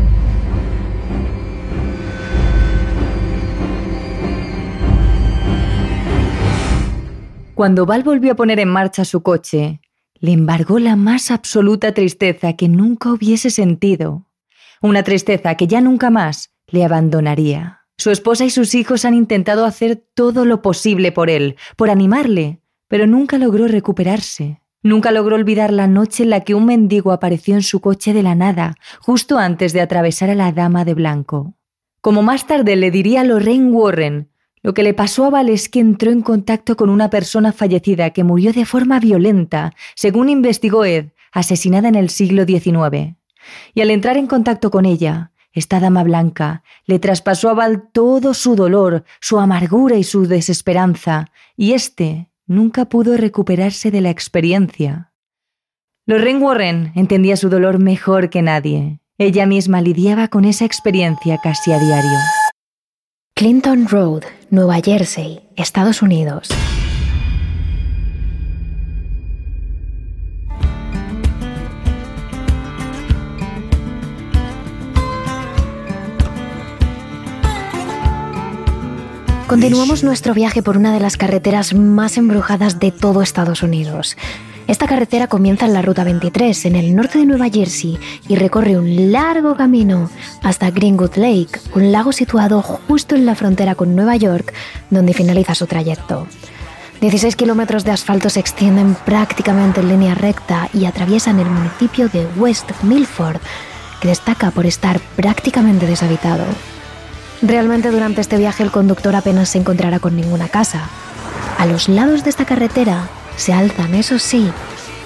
Cuando 7.57 7.87
Val 7.87 8.03
volvió 8.03 8.33
a 8.33 8.37
poner 8.37 8.61
en 8.61 8.69
marcha 8.69 9.07
su 9.07 9.23
coche, 9.23 9.81
le 10.21 10.33
embargó 10.33 10.79
la 10.79 10.95
más 10.95 11.31
absoluta 11.31 11.95
tristeza 11.95 12.53
que 12.53 12.69
nunca 12.69 13.11
hubiese 13.11 13.49
sentido. 13.49 14.27
Una 14.83 15.03
tristeza 15.03 15.55
que 15.55 15.67
ya 15.67 15.81
nunca 15.81 16.11
más 16.11 16.51
le 16.67 16.85
abandonaría. 16.85 17.81
Su 17.97 18.11
esposa 18.11 18.45
y 18.45 18.51
sus 18.51 18.75
hijos 18.75 19.07
han 19.07 19.15
intentado 19.15 19.65
hacer 19.65 19.97
todo 19.97 20.45
lo 20.45 20.61
posible 20.61 21.13
por 21.13 21.31
él, 21.31 21.57
por 21.79 21.89
animarle, 21.89 22.61
pero 22.89 23.07
nunca 23.07 23.39
logró 23.39 23.69
recuperarse. 23.69 24.61
Nunca 24.83 25.11
logró 25.11 25.37
olvidar 25.37 25.73
la 25.73 25.87
noche 25.87 26.25
en 26.25 26.31
la 26.31 26.41
que 26.41 26.55
un 26.55 26.67
mendigo 26.67 27.11
apareció 27.11 27.55
en 27.55 27.63
su 27.63 27.81
coche 27.81 28.13
de 28.13 28.23
la 28.23 28.35
nada, 28.35 28.75
justo 29.01 29.39
antes 29.39 29.73
de 29.73 29.81
atravesar 29.81 30.29
a 30.29 30.35
la 30.35 30.53
dama 30.53 30.85
de 30.85 30.93
blanco. 30.93 31.55
Como 32.03 32.23
más 32.23 32.47
tarde 32.47 32.77
le 32.77 32.91
diría 32.91 33.25
Lorraine 33.25 33.71
Warren, 33.73 34.29
lo 34.67 34.75
que 34.75 34.83
le 34.83 34.95
pasó 34.95 35.27
a 35.27 35.31
Val 35.31 35.49
es 35.49 35.69
que 35.69 35.79
entró 35.79 36.11
en 36.11 36.23
contacto 36.23 36.77
con 36.77 36.91
una 36.91 37.09
persona 37.09 37.53
fallecida 37.53 38.11
que 38.11 38.25
murió 38.25 38.53
de 38.53 38.65
forma 38.65 38.99
violenta, 38.99 39.73
según 39.95 40.29
investigó 40.29 40.85
Ed, 40.85 41.11
asesinada 41.31 41.87
en 41.87 41.95
el 41.95 42.11
siglo 42.11 42.45
XIX. 42.45 43.15
Y 43.75 43.81
al 43.81 43.93
entrar 43.93 44.17
en 44.17 44.27
contacto 44.27 44.73
con 44.73 44.85
ella, 44.85 45.31
esta 45.53 45.79
dama 45.79 46.03
blanca 46.03 46.65
le 46.85 46.99
traspasó 46.99 47.49
a 47.51 47.55
Val 47.55 47.91
todo 47.93 48.35
su 48.35 48.57
dolor, 48.57 49.05
su 49.21 49.39
amargura 49.39 49.99
y 49.99 50.03
su 50.03 50.27
desesperanza, 50.27 51.31
y 51.57 51.75
éste 51.75 52.33
nunca 52.49 52.87
pudo 52.87 53.17
recuperarse 53.17 53.93
de 53.93 54.01
la 54.01 54.11
experiencia. 54.11 55.13
Lorraine 56.07 56.41
Warren 56.41 56.91
entendía 56.97 57.37
su 57.37 57.51
dolor 57.51 57.79
mejor 57.79 58.31
que 58.31 58.43
nadie. 58.43 58.99
Ella 59.17 59.47
misma 59.47 59.81
lidiaba 59.81 60.27
con 60.27 60.45
esa 60.45 60.65
experiencia 60.65 61.39
casi 61.41 61.71
a 61.71 61.79
diario. 61.79 62.19
Clinton 63.39 63.87
Road, 63.87 64.23
Nueva 64.49 64.81
Jersey, 64.83 65.41
Estados 65.57 66.01
Unidos. 66.01 66.49
Continuamos 79.47 80.03
nuestro 80.03 80.33
viaje 80.33 80.63
por 80.63 80.79
una 80.79 80.95
de 80.95 81.01
las 81.01 81.19
carreteras 81.19 81.75
más 81.75 82.17
embrujadas 82.17 82.81
de 82.81 82.91
todo 82.91 83.21
Estados 83.21 83.63
Unidos. 83.63 84.17
Esta 84.67 84.89
carretera 84.89 85.29
comienza 85.29 85.65
en 85.65 85.75
la 85.75 85.83
Ruta 85.83 86.03
23, 86.03 86.67
en 86.67 86.75
el 86.75 86.97
norte 86.97 87.19
de 87.19 87.27
Nueva 87.27 87.49
Jersey, 87.49 87.99
y 88.27 88.35
recorre 88.35 88.77
un 88.77 89.13
largo 89.13 89.55
camino 89.55 90.11
hasta 90.43 90.73
Greenwood 90.73 91.15
Lake, 91.15 91.61
un 91.75 91.93
lago 91.93 92.11
situado 92.11 92.63
justo 92.63 93.15
en 93.15 93.27
la 93.27 93.37
frontera 93.37 93.77
con 93.77 93.95
Nueva 93.95 94.17
York, 94.17 94.53
donde 94.91 95.15
finaliza 95.15 95.55
su 95.55 95.69
trayecto. 95.69 96.27
16 97.01 97.37
kilómetros 97.37 97.85
de 97.85 97.93
asfalto 97.93 98.29
se 98.29 98.41
extienden 98.41 98.97
prácticamente 99.05 99.81
en 99.81 99.89
línea 99.89 100.17
recta 100.17 100.69
y 100.73 100.87
atraviesan 100.87 101.39
el 101.39 101.49
municipio 101.49 102.09
de 102.09 102.27
West 102.37 102.69
Milford, 102.83 103.39
que 104.01 104.09
destaca 104.09 104.51
por 104.51 104.67
estar 104.67 104.99
prácticamente 105.15 105.87
deshabitado. 105.87 106.45
Realmente 107.41 107.93
durante 107.93 108.21
este 108.21 108.37
viaje 108.37 108.65
el 108.65 108.73
conductor 108.73 109.15
apenas 109.15 109.51
se 109.51 109.59
encontrará 109.59 110.01
con 110.01 110.17
ninguna 110.17 110.49
casa. 110.49 110.89
A 111.57 111.67
los 111.67 111.89
lados 111.89 112.25
de 112.25 112.31
esta 112.31 112.47
carretera 112.47 113.09
se 113.37 113.53
alzan, 113.53 113.95
eso 113.95 114.19
sí, 114.19 114.51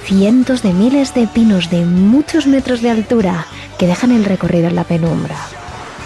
cientos 0.05 0.63
de 0.63 0.73
miles 0.73 1.15
de 1.15 1.27
pinos 1.27 1.71
de 1.71 1.85
muchos 1.85 2.47
metros 2.47 2.83
de 2.83 2.91
altura 2.91 3.47
que 3.79 3.87
dejan 3.87 4.13
el 4.13 4.25
recorrido 4.25 4.69
en 4.69 4.77
la 4.77 4.85
penumbra. 4.85 5.37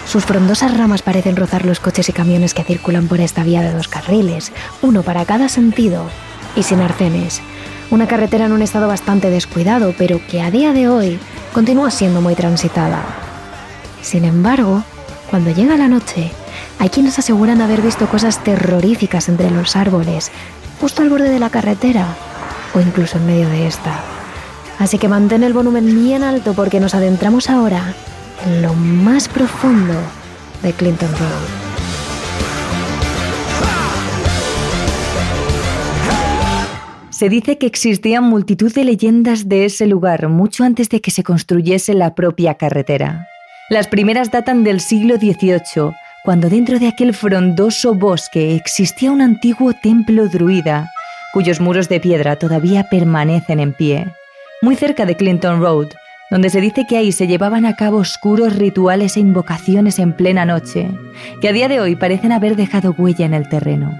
Sus 0.06 0.24
frondosas 0.24 0.76
ramas 0.76 1.02
parecen 1.02 1.36
rozar 1.36 1.64
los 1.64 1.80
coches 1.80 2.08
y 2.08 2.12
camiones 2.12 2.54
que 2.54 2.64
circulan 2.64 3.08
por 3.08 3.20
esta 3.20 3.42
vía 3.42 3.62
de 3.62 3.72
dos 3.72 3.88
carriles, 3.88 4.52
uno 4.82 5.02
para 5.02 5.24
cada 5.24 5.48
sentido, 5.48 6.04
y 6.56 6.62
sin 6.62 6.80
arcenes. 6.80 7.40
Una 7.90 8.06
carretera 8.06 8.46
en 8.46 8.52
un 8.52 8.62
estado 8.62 8.88
bastante 8.88 9.30
descuidado, 9.30 9.94
pero 9.96 10.20
que 10.28 10.42
a 10.42 10.50
día 10.50 10.72
de 10.72 10.88
hoy 10.88 11.18
continúa 11.52 11.90
siendo 11.90 12.20
muy 12.20 12.34
transitada. 12.34 13.02
Sin 14.02 14.24
embargo, 14.24 14.82
cuando 15.30 15.50
llega 15.50 15.76
la 15.76 15.88
noche, 15.88 16.30
hay 16.78 16.90
quienes 16.90 17.18
aseguran 17.18 17.60
haber 17.60 17.80
visto 17.80 18.06
cosas 18.08 18.42
terroríficas 18.44 19.28
entre 19.28 19.50
los 19.50 19.76
árboles, 19.76 20.30
justo 20.84 21.00
al 21.00 21.08
borde 21.08 21.30
de 21.30 21.38
la 21.38 21.48
carretera 21.48 22.14
o 22.74 22.78
incluso 22.78 23.16
en 23.16 23.24
medio 23.24 23.48
de 23.48 23.66
esta. 23.66 24.02
Así 24.78 24.98
que 24.98 25.08
mantén 25.08 25.42
el 25.42 25.54
volumen 25.54 25.86
bien 25.86 26.22
alto 26.22 26.52
porque 26.52 26.78
nos 26.78 26.94
adentramos 26.94 27.48
ahora 27.48 27.94
en 28.44 28.60
lo 28.60 28.74
más 28.74 29.26
profundo 29.26 29.94
de 30.62 30.74
Clinton 30.74 31.08
Road. 31.08 31.44
Se 37.08 37.30
dice 37.30 37.56
que 37.56 37.64
existían 37.64 38.24
multitud 38.24 38.70
de 38.70 38.84
leyendas 38.84 39.48
de 39.48 39.64
ese 39.64 39.86
lugar 39.86 40.28
mucho 40.28 40.64
antes 40.64 40.90
de 40.90 41.00
que 41.00 41.10
se 41.10 41.22
construyese 41.22 41.94
la 41.94 42.14
propia 42.14 42.56
carretera. 42.56 43.26
Las 43.70 43.88
primeras 43.88 44.30
datan 44.30 44.64
del 44.64 44.80
siglo 44.80 45.16
XVIII 45.16 45.94
cuando 46.24 46.48
dentro 46.48 46.78
de 46.78 46.88
aquel 46.88 47.12
frondoso 47.12 47.94
bosque 47.94 48.56
existía 48.56 49.12
un 49.12 49.20
antiguo 49.20 49.74
templo 49.74 50.26
druida, 50.26 50.90
cuyos 51.34 51.60
muros 51.60 51.90
de 51.90 52.00
piedra 52.00 52.36
todavía 52.36 52.84
permanecen 52.84 53.60
en 53.60 53.74
pie, 53.74 54.06
muy 54.62 54.74
cerca 54.74 55.04
de 55.04 55.16
Clinton 55.16 55.60
Road, 55.60 55.88
donde 56.30 56.48
se 56.48 56.62
dice 56.62 56.86
que 56.88 56.96
ahí 56.96 57.12
se 57.12 57.26
llevaban 57.26 57.66
a 57.66 57.76
cabo 57.76 57.98
oscuros 57.98 58.56
rituales 58.56 59.18
e 59.18 59.20
invocaciones 59.20 59.98
en 59.98 60.14
plena 60.14 60.46
noche, 60.46 60.88
que 61.42 61.50
a 61.50 61.52
día 61.52 61.68
de 61.68 61.80
hoy 61.80 61.94
parecen 61.94 62.32
haber 62.32 62.56
dejado 62.56 62.94
huella 62.96 63.26
en 63.26 63.34
el 63.34 63.46
terreno. 63.50 63.94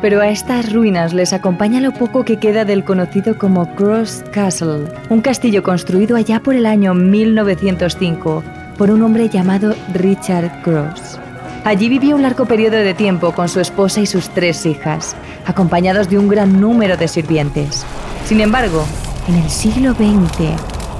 Pero 0.00 0.22
a 0.22 0.30
estas 0.30 0.72
ruinas 0.72 1.12
les 1.12 1.34
acompaña 1.34 1.82
lo 1.82 1.92
poco 1.92 2.24
que 2.24 2.38
queda 2.38 2.64
del 2.64 2.84
conocido 2.84 3.36
como 3.36 3.74
Cross 3.74 4.24
Castle, 4.32 4.86
un 5.10 5.20
castillo 5.20 5.62
construido 5.62 6.16
allá 6.16 6.40
por 6.40 6.54
el 6.54 6.64
año 6.64 6.94
1905 6.94 8.42
por 8.78 8.90
un 8.90 9.02
hombre 9.02 9.28
llamado 9.28 9.74
Richard 9.94 10.62
Cross. 10.62 11.18
Allí 11.64 11.88
vivió 11.88 12.16
un 12.16 12.22
largo 12.22 12.46
periodo 12.46 12.76
de 12.76 12.94
tiempo 12.94 13.32
con 13.32 13.48
su 13.48 13.60
esposa 13.60 14.00
y 14.00 14.06
sus 14.06 14.28
tres 14.30 14.66
hijas, 14.66 15.14
acompañados 15.46 16.08
de 16.08 16.18
un 16.18 16.28
gran 16.28 16.60
número 16.60 16.96
de 16.96 17.06
sirvientes. 17.06 17.84
Sin 18.24 18.40
embargo, 18.40 18.84
en 19.28 19.36
el 19.36 19.48
siglo 19.48 19.92
XX, 19.94 20.50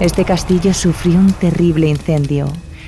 este 0.00 0.24
castillo 0.24 0.72
sufrió 0.72 1.18
un 1.18 1.32
terrible 1.32 1.88
incendio. 1.88 2.46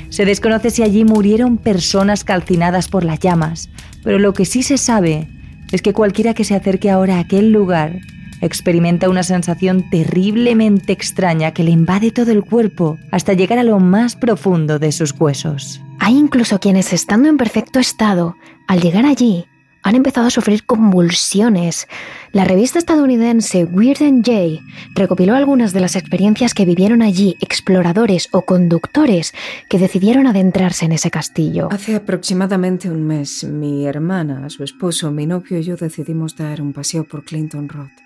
Se 0.08 0.24
desconoce 0.24 0.70
si 0.70 0.82
allí 0.82 1.04
murieron 1.04 1.56
personas 1.56 2.22
calcinadas 2.22 2.88
por 2.88 3.04
las 3.04 3.18
llamas, 3.18 3.68
pero 4.04 4.18
lo 4.20 4.32
que 4.32 4.44
sí 4.44 4.62
se 4.62 4.78
sabe 4.78 5.26
es 5.72 5.82
que 5.82 5.92
cualquiera 5.92 6.34
que 6.34 6.44
se 6.44 6.54
acerque 6.54 6.90
ahora 6.90 7.16
a 7.16 7.20
aquel 7.20 7.50
lugar 7.50 7.98
experimenta 8.44 9.08
una 9.08 9.22
sensación 9.22 9.88
terriblemente 9.90 10.92
extraña 10.92 11.52
que 11.52 11.64
le 11.64 11.70
invade 11.70 12.10
todo 12.10 12.30
el 12.30 12.44
cuerpo 12.44 12.98
hasta 13.10 13.32
llegar 13.32 13.58
a 13.58 13.64
lo 13.64 13.80
más 13.80 14.16
profundo 14.16 14.78
de 14.78 14.92
sus 14.92 15.12
huesos. 15.18 15.80
Hay 15.98 16.16
incluso 16.16 16.60
quienes, 16.60 16.92
estando 16.92 17.28
en 17.28 17.36
perfecto 17.36 17.78
estado, 17.78 18.36
al 18.68 18.80
llegar 18.80 19.06
allí, 19.06 19.46
han 19.84 19.94
empezado 19.94 20.26
a 20.26 20.30
sufrir 20.30 20.64
convulsiones. 20.64 21.86
La 22.32 22.44
revista 22.44 22.78
estadounidense 22.78 23.64
Weird 23.64 24.02
and 24.02 24.24
Jay 24.24 24.60
recopiló 24.94 25.34
algunas 25.34 25.72
de 25.72 25.80
las 25.80 25.94
experiencias 25.94 26.54
que 26.54 26.64
vivieron 26.64 27.02
allí 27.02 27.36
exploradores 27.40 28.28
o 28.32 28.42
conductores 28.42 29.34
que 29.68 29.78
decidieron 29.78 30.26
adentrarse 30.26 30.86
en 30.86 30.92
ese 30.92 31.10
castillo. 31.10 31.68
Hace 31.70 31.94
aproximadamente 31.94 32.90
un 32.90 33.06
mes, 33.06 33.44
mi 33.44 33.86
hermana, 33.86 34.48
su 34.48 34.64
esposo, 34.64 35.10
mi 35.12 35.26
novio 35.26 35.58
y 35.58 35.62
yo 35.62 35.76
decidimos 35.76 36.34
dar 36.34 36.62
un 36.62 36.72
paseo 36.72 37.04
por 37.04 37.24
Clinton 37.24 37.68
Road. 37.68 38.03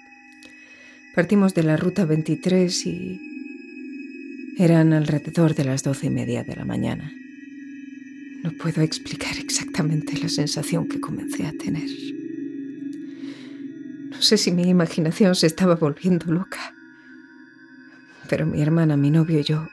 Partimos 1.18 1.52
de 1.52 1.64
la 1.64 1.76
ruta 1.76 2.04
23 2.04 2.86
y 2.86 3.20
eran 4.56 4.92
alrededor 4.92 5.56
de 5.56 5.64
las 5.64 5.82
doce 5.82 6.06
y 6.06 6.10
media 6.10 6.44
de 6.44 6.54
la 6.54 6.64
mañana. 6.64 7.12
No 8.44 8.52
puedo 8.52 8.82
explicar 8.82 9.36
exactamente 9.36 10.16
la 10.16 10.28
sensación 10.28 10.86
que 10.88 11.00
comencé 11.00 11.44
a 11.44 11.50
tener. 11.50 11.90
No 14.10 14.22
sé 14.22 14.38
si 14.38 14.52
mi 14.52 14.68
imaginación 14.68 15.34
se 15.34 15.48
estaba 15.48 15.74
volviendo 15.74 16.26
loca. 16.26 16.72
Pero 18.30 18.46
mi 18.46 18.62
hermana, 18.62 18.96
mi 18.96 19.10
novio 19.10 19.40
y 19.40 19.42
yo 19.42 19.68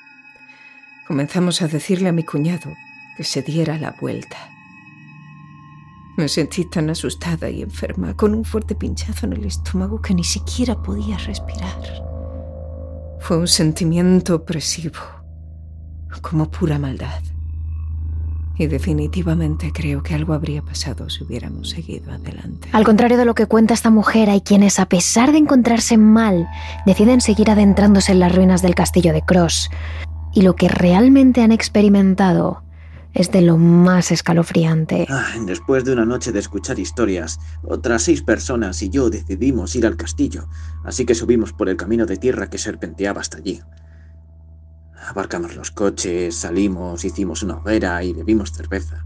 comenzamos 1.07 1.61
a 1.61 1.67
decirle 1.67 2.09
a 2.09 2.11
mi 2.11 2.23
cuñado 2.23 2.73
que 3.17 3.23
se 3.23 3.43
diera 3.43 3.77
la 3.77 3.91
vuelta. 3.91 4.54
Me 6.17 6.29
sentí 6.29 6.63
tan 6.65 6.89
asustada 6.89 7.49
y 7.49 7.61
enferma, 7.61 8.15
con 8.15 8.33
un 8.33 8.45
fuerte 8.45 8.73
pinchazo 8.73 9.25
en 9.25 9.33
el 9.33 9.45
estómago 9.45 10.01
que 10.01 10.13
ni 10.13 10.23
siquiera 10.23 10.81
podía 10.81 11.17
respirar. 11.17 12.05
Fue 13.19 13.37
un 13.37 13.47
sentimiento 13.47 14.35
opresivo, 14.35 14.99
como 16.21 16.49
pura 16.49 16.79
maldad. 16.79 17.21
Y 18.57 18.67
definitivamente 18.67 19.73
creo 19.73 20.01
que 20.01 20.15
algo 20.15 20.33
habría 20.33 20.61
pasado 20.61 21.09
si 21.09 21.25
hubiéramos 21.25 21.71
seguido 21.71 22.13
adelante. 22.13 22.69
Al 22.71 22.85
contrario 22.85 23.17
de 23.17 23.25
lo 23.25 23.35
que 23.35 23.47
cuenta 23.47 23.73
esta 23.73 23.89
mujer, 23.89 24.29
hay 24.29 24.39
quienes, 24.39 24.79
a 24.79 24.85
pesar 24.85 25.33
de 25.33 25.39
encontrarse 25.39 25.97
mal, 25.97 26.47
deciden 26.85 27.19
seguir 27.19 27.51
adentrándose 27.51 28.13
en 28.13 28.21
las 28.21 28.33
ruinas 28.33 28.61
del 28.61 28.75
castillo 28.75 29.11
de 29.11 29.21
Cross. 29.21 29.69
Y 30.33 30.43
lo 30.43 30.55
que 30.55 30.69
realmente 30.69 31.41
han 31.41 31.51
experimentado 31.51 32.64
es 33.15 33.31
de 33.31 33.41
lo 33.41 33.57
más 33.57 34.11
escalofriante. 34.11 35.07
Ah, 35.09 35.33
después 35.45 35.85
de 35.85 35.93
una 35.93 36.05
noche 36.05 36.33
de 36.33 36.39
escuchar 36.39 36.77
historias, 36.79 37.39
otras 37.63 38.03
seis 38.03 38.21
personas 38.21 38.81
y 38.81 38.89
yo 38.89 39.09
decidimos 39.09 39.75
ir 39.75 39.87
al 39.87 39.95
castillo, 39.95 40.49
así 40.83 41.05
que 41.05 41.15
subimos 41.15 41.53
por 41.53 41.69
el 41.69 41.77
camino 41.77 42.05
de 42.05 42.17
tierra 42.17 42.49
que 42.49 42.57
serpenteaba 42.57 43.21
hasta 43.21 43.37
allí. 43.37 43.61
Abarcamos 45.07 45.55
los 45.55 45.71
coches, 45.71 46.35
salimos, 46.35 47.05
hicimos 47.05 47.41
una 47.41 47.55
hoguera 47.55 48.03
y 48.03 48.11
bebimos 48.11 48.51
cerveza. 48.51 49.05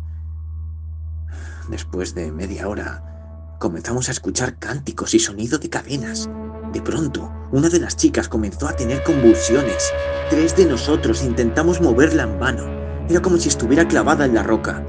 Después 1.69 2.15
de 2.15 2.31
media 2.31 2.67
hora, 2.67 3.57
comenzamos 3.59 4.09
a 4.09 4.11
escuchar 4.11 4.57
cánticos 4.57 5.13
y 5.13 5.19
sonido 5.19 5.59
de 5.59 5.69
cadenas. 5.69 6.27
De 6.73 6.81
pronto, 6.81 7.31
una 7.51 7.69
de 7.69 7.79
las 7.79 7.95
chicas 7.95 8.27
comenzó 8.27 8.67
a 8.67 8.75
tener 8.75 9.03
convulsiones. 9.03 9.91
Tres 10.31 10.55
de 10.55 10.65
nosotros 10.65 11.23
intentamos 11.23 11.79
moverla 11.79 12.23
en 12.23 12.39
vano. 12.39 12.78
Era 13.09 13.21
como 13.21 13.37
si 13.37 13.49
estuviera 13.49 13.87
clavada 13.87 14.25
en 14.25 14.35
la 14.35 14.43
roca. 14.43 14.83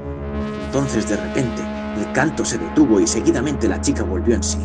Entonces, 0.66 1.08
de 1.08 1.16
repente, 1.16 1.62
el 1.98 2.12
canto 2.12 2.44
se 2.44 2.58
detuvo 2.58 3.00
y 3.00 3.06
seguidamente 3.06 3.66
la 3.66 3.80
chica 3.80 4.02
volvió 4.02 4.34
en 4.34 4.42
sí. 4.42 4.58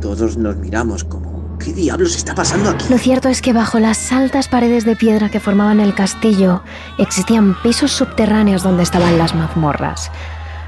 Todos 0.00 0.36
nos 0.36 0.56
miramos 0.56 1.02
como 1.02 1.34
¿Qué 1.58 1.72
diablos 1.72 2.16
está 2.16 2.34
pasando 2.34 2.70
aquí? 2.70 2.86
Lo 2.90 2.98
cierto 2.98 3.28
es 3.28 3.40
que 3.40 3.52
bajo 3.52 3.78
las 3.78 4.12
altas 4.12 4.48
paredes 4.48 4.84
de 4.84 4.96
piedra 4.96 5.30
que 5.30 5.40
formaban 5.40 5.80
el 5.80 5.94
castillo 5.94 6.62
existían 6.98 7.56
pisos 7.62 7.92
subterráneos 7.92 8.62
donde 8.62 8.82
estaban 8.82 9.16
las 9.18 9.34
mazmorras. 9.34 10.10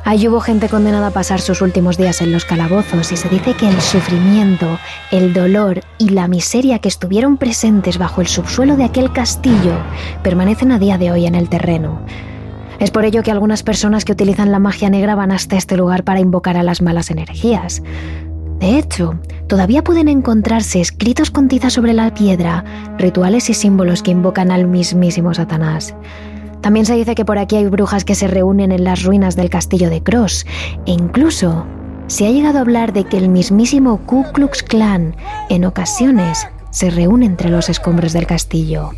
Allí 0.06 0.28
hubo 0.28 0.38
gente 0.38 0.68
condenada 0.68 1.08
a 1.08 1.10
pasar 1.10 1.40
sus 1.40 1.60
últimos 1.62 1.96
días 1.96 2.22
en 2.22 2.30
los 2.30 2.44
calabozos 2.44 3.10
y 3.10 3.16
se 3.16 3.28
dice 3.28 3.54
que 3.54 3.68
el 3.68 3.80
sufrimiento, 3.80 4.78
el 5.10 5.32
dolor 5.32 5.80
y 5.98 6.10
la 6.10 6.28
miseria 6.28 6.78
que 6.78 6.86
estuvieron 6.86 7.38
presentes 7.38 7.98
bajo 7.98 8.20
el 8.20 8.28
subsuelo 8.28 8.76
de 8.76 8.84
aquel 8.84 9.12
castillo 9.12 9.72
permanecen 10.22 10.70
a 10.70 10.78
día 10.78 10.96
de 10.96 11.10
hoy 11.10 11.26
en 11.26 11.34
el 11.34 11.48
terreno. 11.48 12.02
Es 12.78 12.92
por 12.92 13.04
ello 13.04 13.24
que 13.24 13.32
algunas 13.32 13.64
personas 13.64 14.04
que 14.04 14.12
utilizan 14.12 14.52
la 14.52 14.60
magia 14.60 14.90
negra 14.90 15.16
van 15.16 15.32
hasta 15.32 15.56
este 15.56 15.76
lugar 15.76 16.04
para 16.04 16.20
invocar 16.20 16.56
a 16.56 16.62
las 16.62 16.82
malas 16.82 17.10
energías. 17.10 17.82
De 18.60 18.78
hecho, 18.78 19.18
todavía 19.48 19.82
pueden 19.82 20.06
encontrarse 20.06 20.80
escritos 20.80 21.32
con 21.32 21.48
tiza 21.48 21.68
sobre 21.68 21.94
la 21.94 22.14
piedra 22.14 22.64
rituales 22.96 23.50
y 23.50 23.54
símbolos 23.54 24.04
que 24.04 24.12
invocan 24.12 24.52
al 24.52 24.68
mismísimo 24.68 25.34
Satanás. 25.34 25.96
También 26.60 26.86
se 26.86 26.94
dice 26.94 27.14
que 27.14 27.24
por 27.24 27.38
aquí 27.38 27.56
hay 27.56 27.66
brujas 27.66 28.04
que 28.04 28.14
se 28.14 28.28
reúnen 28.28 28.72
en 28.72 28.84
las 28.84 29.04
ruinas 29.04 29.36
del 29.36 29.50
castillo 29.50 29.90
de 29.90 30.02
Cross 30.02 30.46
e 30.86 30.92
incluso 30.92 31.66
se 32.06 32.26
ha 32.26 32.30
llegado 32.30 32.58
a 32.58 32.62
hablar 32.62 32.92
de 32.92 33.04
que 33.04 33.18
el 33.18 33.28
mismísimo 33.28 33.98
Ku 34.06 34.24
Klux 34.32 34.62
Klan 34.62 35.16
en 35.48 35.64
ocasiones 35.64 36.46
se 36.70 36.90
reúne 36.90 37.26
entre 37.26 37.50
los 37.50 37.68
escombros 37.68 38.12
del 38.12 38.26
castillo. 38.26 38.90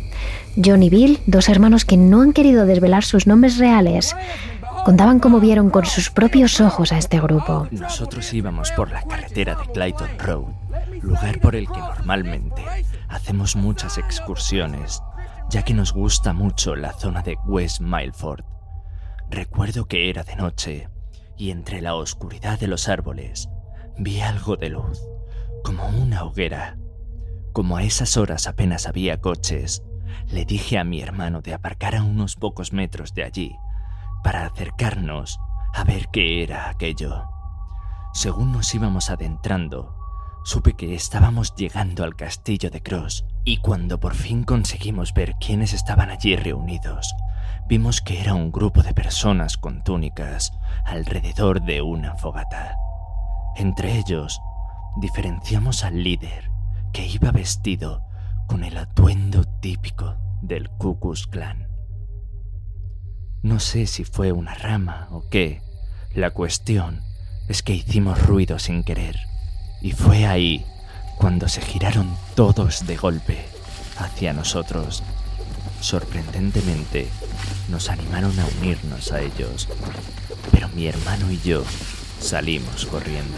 John 0.63 0.83
y 0.83 0.89
Bill, 0.89 1.19
dos 1.27 1.47
hermanos 1.47 1.85
que 1.85 1.95
no 1.95 2.21
han 2.21 2.33
querido 2.33 2.65
desvelar 2.65 3.03
sus 3.03 3.27
nombres 3.27 3.57
reales, 3.57 4.15
Contaban 4.85 5.19
cómo 5.19 5.39
vieron 5.39 5.69
con 5.69 5.85
sus 5.85 6.09
propios 6.09 6.61
ojos 6.61 6.91
a 6.91 6.97
este 6.97 7.19
grupo. 7.19 7.67
Nosotros 7.71 8.33
íbamos 8.33 8.71
por 8.71 8.89
la 8.89 9.03
carretera 9.03 9.55
de 9.55 9.71
Clayton 9.71 10.17
Road, 10.17 10.45
lugar 11.01 11.39
por 11.39 11.55
el 11.55 11.67
que 11.67 11.79
normalmente 11.79 12.63
hacemos 13.09 13.55
muchas 13.55 13.97
excursiones, 13.97 15.03
ya 15.49 15.63
que 15.63 15.73
nos 15.73 15.93
gusta 15.93 16.31
mucho 16.31 16.75
la 16.75 16.93
zona 16.93 17.23
de 17.23 17.35
West 17.45 17.81
Milford. 17.81 18.45
Recuerdo 19.31 19.87
que 19.87 20.09
era 20.09 20.23
de 20.23 20.35
noche 20.35 20.89
y 21.37 21.49
entre 21.49 21.81
la 21.81 21.95
oscuridad 21.95 22.59
de 22.59 22.67
los 22.67 22.87
árboles 22.87 23.49
vi 23.97 24.21
algo 24.21 24.57
de 24.57 24.69
luz, 24.69 25.01
como 25.63 25.87
una 25.87 26.23
hoguera. 26.23 26.77
Como 27.51 27.77
a 27.77 27.83
esas 27.83 28.15
horas 28.15 28.45
apenas 28.45 28.85
había 28.85 29.19
coches, 29.19 29.83
le 30.27 30.45
dije 30.45 30.77
a 30.77 30.83
mi 30.83 31.01
hermano 31.01 31.41
de 31.41 31.55
aparcar 31.55 31.95
a 31.95 32.03
unos 32.03 32.35
pocos 32.35 32.71
metros 32.71 33.13
de 33.15 33.23
allí 33.23 33.55
para 34.23 34.45
acercarnos 34.45 35.39
a 35.73 35.83
ver 35.83 36.09
qué 36.11 36.43
era 36.43 36.69
aquello. 36.69 37.23
Según 38.13 38.51
nos 38.51 38.73
íbamos 38.75 39.09
adentrando, 39.09 39.95
supe 40.43 40.73
que 40.73 40.93
estábamos 40.93 41.55
llegando 41.55 42.03
al 42.03 42.15
castillo 42.15 42.69
de 42.69 42.83
Cross 42.83 43.25
y 43.43 43.57
cuando 43.57 43.99
por 43.99 44.15
fin 44.15 44.43
conseguimos 44.43 45.13
ver 45.13 45.35
quiénes 45.39 45.73
estaban 45.73 46.09
allí 46.09 46.35
reunidos, 46.35 47.15
vimos 47.67 48.01
que 48.01 48.21
era 48.21 48.33
un 48.33 48.51
grupo 48.51 48.83
de 48.83 48.93
personas 48.93 49.57
con 49.57 49.83
túnicas 49.83 50.51
alrededor 50.85 51.61
de 51.61 51.81
una 51.81 52.15
fogata. 52.15 52.75
Entre 53.55 53.97
ellos, 53.97 54.39
diferenciamos 54.97 55.83
al 55.83 56.03
líder, 56.03 56.49
que 56.93 57.05
iba 57.05 57.31
vestido 57.31 58.03
con 58.47 58.63
el 58.63 58.77
atuendo 58.77 59.43
típico 59.61 60.15
del 60.41 60.69
Ku 60.69 60.99
Klux 60.99 61.27
Klan. 61.27 61.67
No 63.41 63.59
sé 63.59 63.85
si 63.85 64.03
fue 64.03 64.31
una 64.31 64.53
rama 64.53 65.07
o 65.11 65.29
qué. 65.29 65.61
La 66.13 66.31
cuestión 66.31 67.01
es 67.47 67.63
que 67.63 67.73
hicimos 67.73 68.25
ruido 68.25 68.59
sin 68.59 68.83
querer. 68.83 69.17
Y 69.81 69.91
fue 69.91 70.25
ahí 70.25 70.65
cuando 71.19 71.49
se 71.49 71.61
giraron 71.61 72.15
todos 72.33 72.87
de 72.87 72.95
golpe 72.95 73.45
hacia 73.97 74.31
nosotros. 74.31 75.03
Sorprendentemente, 75.81 77.09
nos 77.67 77.89
animaron 77.89 78.39
a 78.39 78.45
unirnos 78.59 79.11
a 79.11 79.21
ellos. 79.21 79.67
Pero 80.51 80.69
mi 80.69 80.87
hermano 80.87 81.29
y 81.29 81.39
yo 81.43 81.63
salimos 82.21 82.85
corriendo. 82.85 83.37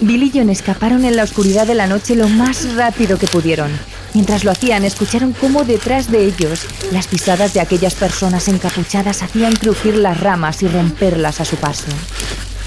Bill 0.00 0.22
y 0.22 0.32
John 0.32 0.48
escaparon 0.48 1.04
en 1.04 1.16
la 1.16 1.24
oscuridad 1.24 1.66
de 1.66 1.74
la 1.74 1.88
noche 1.88 2.14
lo 2.14 2.28
más 2.28 2.74
rápido 2.74 3.18
que 3.18 3.26
pudieron. 3.26 3.70
Mientras 4.14 4.44
lo 4.44 4.52
hacían, 4.52 4.84
escucharon 4.84 5.32
cómo 5.32 5.64
detrás 5.64 6.10
de 6.10 6.24
ellos 6.24 6.66
las 6.92 7.08
pisadas 7.08 7.52
de 7.52 7.60
aquellas 7.60 7.94
personas 7.94 8.46
encapuchadas 8.46 9.22
hacían 9.22 9.54
crujir 9.54 9.96
las 9.96 10.20
ramas 10.20 10.62
y 10.62 10.68
romperlas 10.68 11.40
a 11.40 11.44
su 11.44 11.56
paso. 11.56 11.88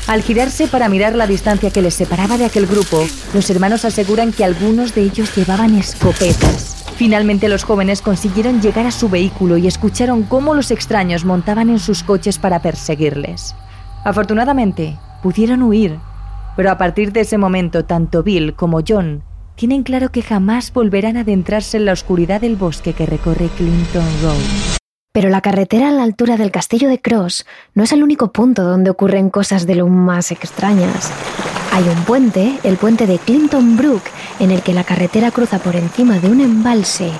Al 0.07 0.23
girarse 0.23 0.67
para 0.67 0.89
mirar 0.89 1.15
la 1.15 1.27
distancia 1.27 1.71
que 1.71 1.81
les 1.81 1.93
separaba 1.93 2.37
de 2.37 2.45
aquel 2.45 2.65
grupo, 2.65 3.05
los 3.33 3.49
hermanos 3.49 3.85
aseguran 3.85 4.33
que 4.33 4.43
algunos 4.43 4.93
de 4.95 5.03
ellos 5.03 5.35
llevaban 5.35 5.75
escopetas. 5.75 6.83
Finalmente 6.97 7.49
los 7.49 7.63
jóvenes 7.63 8.01
consiguieron 8.01 8.61
llegar 8.61 8.85
a 8.85 8.91
su 8.91 9.09
vehículo 9.09 9.57
y 9.57 9.67
escucharon 9.67 10.23
cómo 10.23 10.53
los 10.53 10.69
extraños 10.69 11.25
montaban 11.25 11.69
en 11.69 11.79
sus 11.79 12.03
coches 12.03 12.37
para 12.37 12.61
perseguirles. 12.61 13.55
Afortunadamente, 14.03 14.97
pudieron 15.23 15.63
huir, 15.63 15.97
pero 16.55 16.71
a 16.71 16.77
partir 16.77 17.11
de 17.11 17.21
ese 17.21 17.37
momento 17.37 17.85
tanto 17.85 18.23
Bill 18.23 18.53
como 18.55 18.81
John 18.87 19.23
tienen 19.55 19.83
claro 19.83 20.11
que 20.11 20.23
jamás 20.23 20.73
volverán 20.73 21.17
a 21.17 21.21
adentrarse 21.21 21.77
en 21.77 21.85
la 21.85 21.93
oscuridad 21.93 22.41
del 22.41 22.55
bosque 22.55 22.93
que 22.93 23.05
recorre 23.05 23.49
Clinton 23.57 24.05
Road. 24.23 24.80
Pero 25.13 25.29
la 25.29 25.41
carretera 25.41 25.89
a 25.89 25.91
la 25.91 26.03
altura 26.03 26.37
del 26.37 26.51
castillo 26.51 26.87
de 26.87 27.01
Cross 27.01 27.45
no 27.75 27.83
es 27.83 27.91
el 27.91 28.01
único 28.01 28.31
punto 28.31 28.63
donde 28.63 28.89
ocurren 28.89 29.29
cosas 29.29 29.65
de 29.65 29.75
lo 29.75 29.87
más 29.87 30.31
extrañas. 30.31 31.11
Hay 31.73 31.83
un 31.83 32.05
puente, 32.05 32.57
el 32.63 32.77
puente 32.77 33.07
de 33.07 33.19
Clinton 33.19 33.75
Brook, 33.75 34.03
en 34.39 34.51
el 34.51 34.61
que 34.61 34.73
la 34.73 34.85
carretera 34.85 35.31
cruza 35.31 35.59
por 35.59 35.75
encima 35.75 36.19
de 36.19 36.29
un 36.29 36.39
embalse 36.39 37.11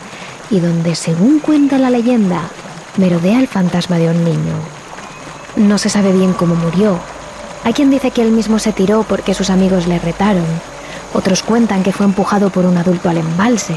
y 0.50 0.62
donde, 0.62 0.96
según 0.96 1.40
cuenta 1.40 1.78
la 1.78 1.90
leyenda, 1.90 2.44
merodea 2.96 3.40
el 3.40 3.50
fantasma 3.50 3.98
de 3.98 4.10
un 4.10 4.24
niño. 4.24 4.56
No 5.58 5.78
se 5.78 5.90
sabe 5.90 6.14
bien 6.14 6.32
cómo 6.32 6.56
murió. 6.56 6.98
Hay 7.66 7.74
quien 7.74 7.90
dice 7.90 8.12
que 8.12 8.22
él 8.22 8.32
mismo 8.32 8.58
se 8.60 8.72
tiró 8.72 9.04
porque 9.04 9.34
sus 9.34 9.50
amigos 9.50 9.88
le 9.88 10.00
retaron, 10.00 10.46
otros 11.14 11.44
cuentan 11.44 11.84
que 11.84 11.92
fue 11.92 12.06
empujado 12.06 12.52
por 12.52 12.66
un 12.66 12.78
adulto 12.78 13.10
al 13.10 13.18
embalse, 13.18 13.76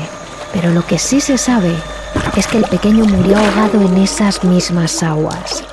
pero 0.55 0.71
lo 0.71 0.87
que 0.87 0.99
sí 0.99 1.21
se 1.21 1.37
sabe 1.37 1.75
es 2.37 2.47
que 2.47 2.59
el 2.59 2.65
pequeño 2.65 3.05
murió 3.05 3.37
ahogado 3.37 3.81
en 3.83 3.99
esas 3.99 4.45
mismas 4.45 5.03
aguas. 5.03 5.65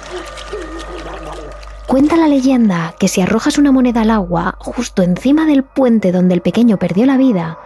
Cuenta 1.88 2.18
la 2.18 2.28
leyenda 2.28 2.96
que 2.98 3.08
si 3.08 3.22
arrojas 3.22 3.58
una 3.58 3.72
moneda 3.72 4.02
al 4.02 4.10
agua 4.10 4.56
justo 4.58 5.04
encima 5.04 5.46
del 5.46 5.64
puente 5.64 6.12
donde 6.12 6.34
el 6.34 6.42
pequeño 6.42 6.78
perdió 6.78 7.06
la 7.06 7.18
vida, 7.18 7.60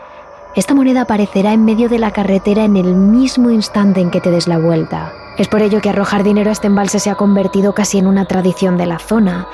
esta 0.55 0.73
moneda 0.73 1.01
aparecerá 1.01 1.53
en 1.53 1.63
medio 1.63 1.89
de 1.89 1.99
la 1.99 2.11
carretera 2.11 2.63
en 2.65 2.75
el 2.75 2.95
mismo 2.95 3.49
instante 3.49 4.01
en 4.01 4.11
que 4.11 4.21
te 4.21 4.31
des 4.31 4.47
la 4.47 4.57
vuelta. 4.57 5.13
Es 5.37 5.47
por 5.47 5.61
ello 5.61 5.81
que 5.81 5.89
arrojar 5.89 6.23
dinero 6.23 6.49
a 6.49 6.53
este 6.53 6.67
embalse 6.67 6.99
se 6.99 7.09
ha 7.09 7.15
convertido 7.15 7.73
casi 7.73 7.97
en 7.97 8.07
una 8.07 8.25
tradición 8.25 8.77
de 8.77 8.87
la 8.87 8.99
zona 8.99 9.47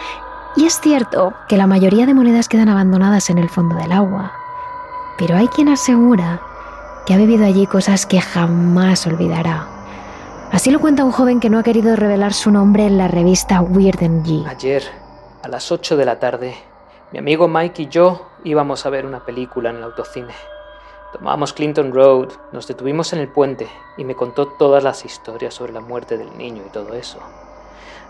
y 0.56 0.66
es 0.66 0.80
cierto 0.80 1.34
que 1.48 1.58
la 1.58 1.68
mayoría 1.68 2.06
de 2.06 2.14
monedas 2.14 2.50
quedan 2.50 2.70
abandonadas 2.70 3.30
en 3.30 3.38
el 3.38 3.50
fondo 3.50 3.76
del 3.76 3.92
agua. 3.92 4.32
pero 5.18 5.38
hay 5.38 5.48
quien 5.50 5.70
asegura 5.70 6.42
que 7.06 7.14
ha 7.14 7.18
vivido 7.18 7.46
allí 7.46 7.66
cosas 7.68 8.06
que 8.06 8.22
jamás 8.22 9.08
olvidará. 9.08 9.68
Así 10.52 10.70
lo 10.70 10.80
cuenta 10.80 11.06
un 11.06 11.12
joven 11.12 11.40
que 11.40 11.50
no 11.50 11.60
ha 11.60 11.64
querido 11.64 11.96
revelar 11.96 12.34
su 12.34 12.52
nombre 12.52 12.86
en 12.86 12.98
la 12.98 13.08
revista 13.08 13.62
Weird 13.62 14.00
G. 14.00 14.46
Ayer, 14.48 14.84
a 15.44 15.48
las 15.48 15.72
8 15.72 15.96
de 15.98 16.06
la 16.06 16.20
tarde, 16.20 16.56
mi 17.12 17.20
amigo 17.20 17.48
Mike 17.48 17.84
y 17.84 17.88
yo 17.88 18.28
íbamos 18.44 18.86
a 18.86 18.90
ver 18.90 19.06
una 19.06 19.26
película 19.26 19.70
en 19.70 19.78
el 19.78 19.84
autocine. 19.84 20.34
Tomamos 21.14 21.54
Clinton 21.54 21.94
Road, 21.94 22.30
nos 22.52 22.68
detuvimos 22.68 23.12
en 23.14 23.20
el 23.20 23.28
puente 23.28 23.68
y 23.98 24.06
me 24.06 24.16
contó 24.16 24.48
todas 24.48 24.84
las 24.84 25.04
historias 25.04 25.54
sobre 25.54 25.74
la 25.74 25.82
muerte 25.82 26.18
del 26.18 26.38
niño 26.38 26.64
y 26.66 26.70
todo 26.70 26.94
eso. 26.94 27.20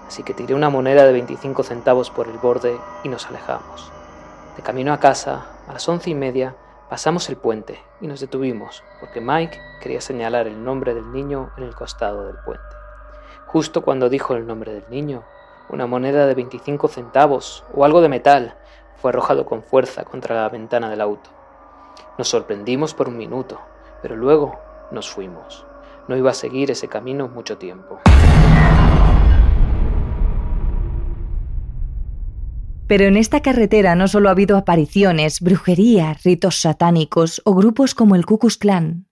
Así 0.08 0.24
que 0.24 0.34
tiré 0.34 0.54
una 0.54 0.70
moneda 0.70 1.06
de 1.06 1.14
25 1.14 1.64
centavos 1.64 2.10
por 2.10 2.28
el 2.28 2.38
borde 2.38 2.78
y 3.04 3.10
nos 3.10 3.28
alejamos. 3.28 3.92
De 4.58 4.62
camino 4.62 4.94
a 4.94 5.00
casa, 5.00 5.46
a 5.68 5.74
las 5.74 5.88
once 5.88 6.10
y 6.10 6.16
media, 6.16 6.56
pasamos 6.92 7.30
el 7.30 7.38
puente 7.38 7.80
y 8.02 8.08
nos 8.08 8.20
detuvimos 8.20 8.84
porque 9.00 9.22
Mike 9.22 9.58
quería 9.80 10.02
señalar 10.02 10.46
el 10.48 10.62
nombre 10.62 10.94
del 10.94 11.10
niño 11.14 11.54
en 11.56 11.64
el 11.64 11.74
costado 11.74 12.26
del 12.26 12.36
puente. 12.44 12.66
Justo 13.46 13.82
cuando 13.82 14.10
dijo 14.10 14.36
el 14.36 14.46
nombre 14.46 14.74
del 14.74 14.84
niño, 14.90 15.24
una 15.70 15.88
moneda 15.88 16.28
de 16.28 16.36
25 16.36 16.90
centavos 16.90 17.64
o 17.74 17.86
algo 17.86 18.02
de 18.02 18.10
metal 18.10 18.58
fue 18.98 19.12
arrojado 19.12 19.46
con 19.46 19.64
fuerza 19.64 20.04
contra 20.04 20.36
la 20.36 20.50
ventana 20.50 20.90
del 20.90 21.00
auto. 21.00 21.30
Nos 22.18 22.28
sorprendimos 22.28 22.94
por 22.94 23.08
un 23.08 23.16
minuto, 23.16 23.62
pero 24.02 24.18
luego 24.18 24.60
nos 24.92 25.10
fuimos. 25.10 25.66
No 26.10 26.18
iba 26.18 26.32
a 26.32 26.34
seguir 26.34 26.72
ese 26.72 26.90
camino 26.90 27.30
mucho 27.30 27.58
tiempo. 27.58 28.02
Pero 32.92 33.06
en 33.06 33.16
esta 33.16 33.40
carretera 33.40 33.96
no 33.96 34.10
solo 34.10 34.28
ha 34.28 34.34
habido 34.34 34.58
apariciones, 34.58 35.40
brujería, 35.40 36.18
ritos 36.26 36.60
satánicos 36.60 37.42
o 37.46 37.56
grupos 37.56 37.96
como 37.96 38.16
el 38.16 38.26
Ku 38.26 38.38
Klux 38.38 38.58
Klan. 38.58 39.06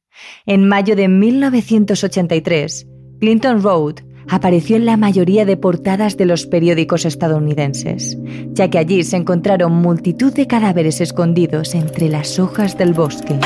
En 0.46 0.68
mayo 0.68 0.98
de 0.98 1.08
1983, 1.08 2.86
Clinton 3.22 3.64
Road 3.64 4.02
apareció 4.28 4.76
en 4.76 4.86
la 4.86 4.98
mayoría 4.98 5.46
de 5.46 5.56
portadas 5.56 6.18
de 6.18 6.26
los 6.26 6.46
periódicos 6.46 7.06
estadounidenses, 7.06 8.18
ya 8.52 8.70
que 8.70 8.80
allí 8.80 9.02
se 9.06 9.16
encontraron 9.16 9.72
multitud 9.72 10.34
de 10.34 10.46
cadáveres 10.46 11.00
escondidos 11.00 11.74
entre 11.74 12.10
las 12.10 12.38
hojas 12.38 12.78
del 12.78 12.94
bosque. 12.94 13.40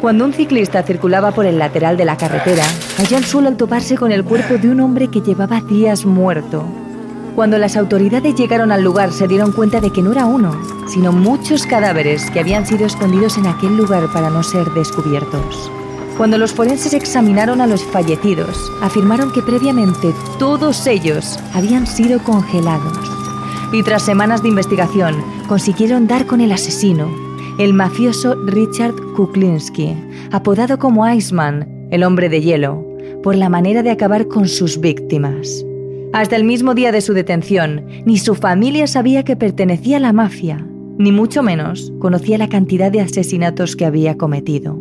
Cuando 0.00 0.26
un 0.26 0.32
ciclista 0.32 0.84
circulaba 0.84 1.32
por 1.32 1.46
el 1.46 1.58
lateral 1.58 1.96
de 1.96 2.04
la 2.04 2.16
carretera, 2.16 2.62
cayó 2.96 3.16
al 3.16 3.24
suelo 3.24 3.56
toparse 3.56 3.96
con 3.96 4.12
el 4.12 4.22
cuerpo 4.22 4.58
de 4.58 4.68
un 4.68 4.78
hombre 4.78 5.08
que 5.08 5.22
llevaba 5.22 5.60
días 5.60 6.06
muerto. 6.06 6.89
Cuando 7.34 7.58
las 7.58 7.76
autoridades 7.76 8.34
llegaron 8.34 8.72
al 8.72 8.82
lugar 8.82 9.12
se 9.12 9.28
dieron 9.28 9.52
cuenta 9.52 9.80
de 9.80 9.90
que 9.90 10.02
no 10.02 10.12
era 10.12 10.26
uno, 10.26 10.52
sino 10.88 11.12
muchos 11.12 11.64
cadáveres 11.64 12.30
que 12.30 12.40
habían 12.40 12.66
sido 12.66 12.86
escondidos 12.86 13.38
en 13.38 13.46
aquel 13.46 13.76
lugar 13.76 14.08
para 14.12 14.30
no 14.30 14.42
ser 14.42 14.70
descubiertos. 14.72 15.70
Cuando 16.16 16.36
los 16.36 16.52
forenses 16.52 16.92
examinaron 16.92 17.60
a 17.62 17.66
los 17.66 17.82
fallecidos, 17.82 18.70
afirmaron 18.82 19.32
que 19.32 19.42
previamente 19.42 20.12
todos 20.38 20.86
ellos 20.86 21.38
habían 21.54 21.86
sido 21.86 22.18
congelados. 22.18 22.98
Y 23.72 23.82
tras 23.84 24.02
semanas 24.02 24.42
de 24.42 24.48
investigación, 24.48 25.16
consiguieron 25.48 26.06
dar 26.06 26.26
con 26.26 26.40
el 26.40 26.52
asesino, 26.52 27.08
el 27.58 27.72
mafioso 27.72 28.34
Richard 28.44 28.94
Kuklinski, 29.16 29.96
apodado 30.30 30.78
como 30.78 31.08
Iceman, 31.08 31.88
el 31.90 32.02
hombre 32.02 32.28
de 32.28 32.42
hielo, 32.42 32.84
por 33.22 33.34
la 33.34 33.48
manera 33.48 33.82
de 33.82 33.90
acabar 33.90 34.28
con 34.28 34.48
sus 34.48 34.78
víctimas. 34.80 35.64
Hasta 36.12 36.34
el 36.34 36.42
mismo 36.42 36.74
día 36.74 36.90
de 36.90 37.02
su 37.02 37.14
detención, 37.14 37.86
ni 38.04 38.18
su 38.18 38.34
familia 38.34 38.88
sabía 38.88 39.22
que 39.22 39.36
pertenecía 39.36 39.98
a 39.98 40.00
la 40.00 40.12
mafia, 40.12 40.66
ni 40.98 41.12
mucho 41.12 41.40
menos 41.42 41.92
conocía 42.00 42.36
la 42.36 42.48
cantidad 42.48 42.90
de 42.90 43.00
asesinatos 43.00 43.76
que 43.76 43.84
había 43.84 44.16
cometido. 44.16 44.76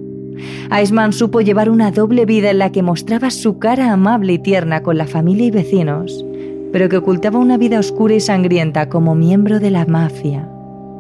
Iceman 0.82 1.13
supo 1.13 1.42
llevar 1.42 1.70
una 1.70 1.92
doble 1.92 2.26
vida 2.26 2.50
en 2.50 2.58
la 2.58 2.72
que 2.72 2.82
mostraba 2.82 3.30
su 3.30 3.60
cara 3.60 3.92
amable 3.92 4.34
y 4.34 4.39
tierna 4.39 4.82
con 4.82 4.98
la 4.98 5.06
familia 5.06 5.46
y 5.46 5.52
vecinos, 5.52 6.26
pero 6.72 6.89
que 6.89 6.98
ocultaba 6.98 7.38
una 7.38 7.58
vida 7.58 7.80
oscura 7.80 8.15
y 8.15 8.20
sangrienta 8.20 8.89
como 8.89 9.13
miembro 9.13 9.60
de 9.60 9.70
la 9.70 9.86
mafia. 9.86 10.50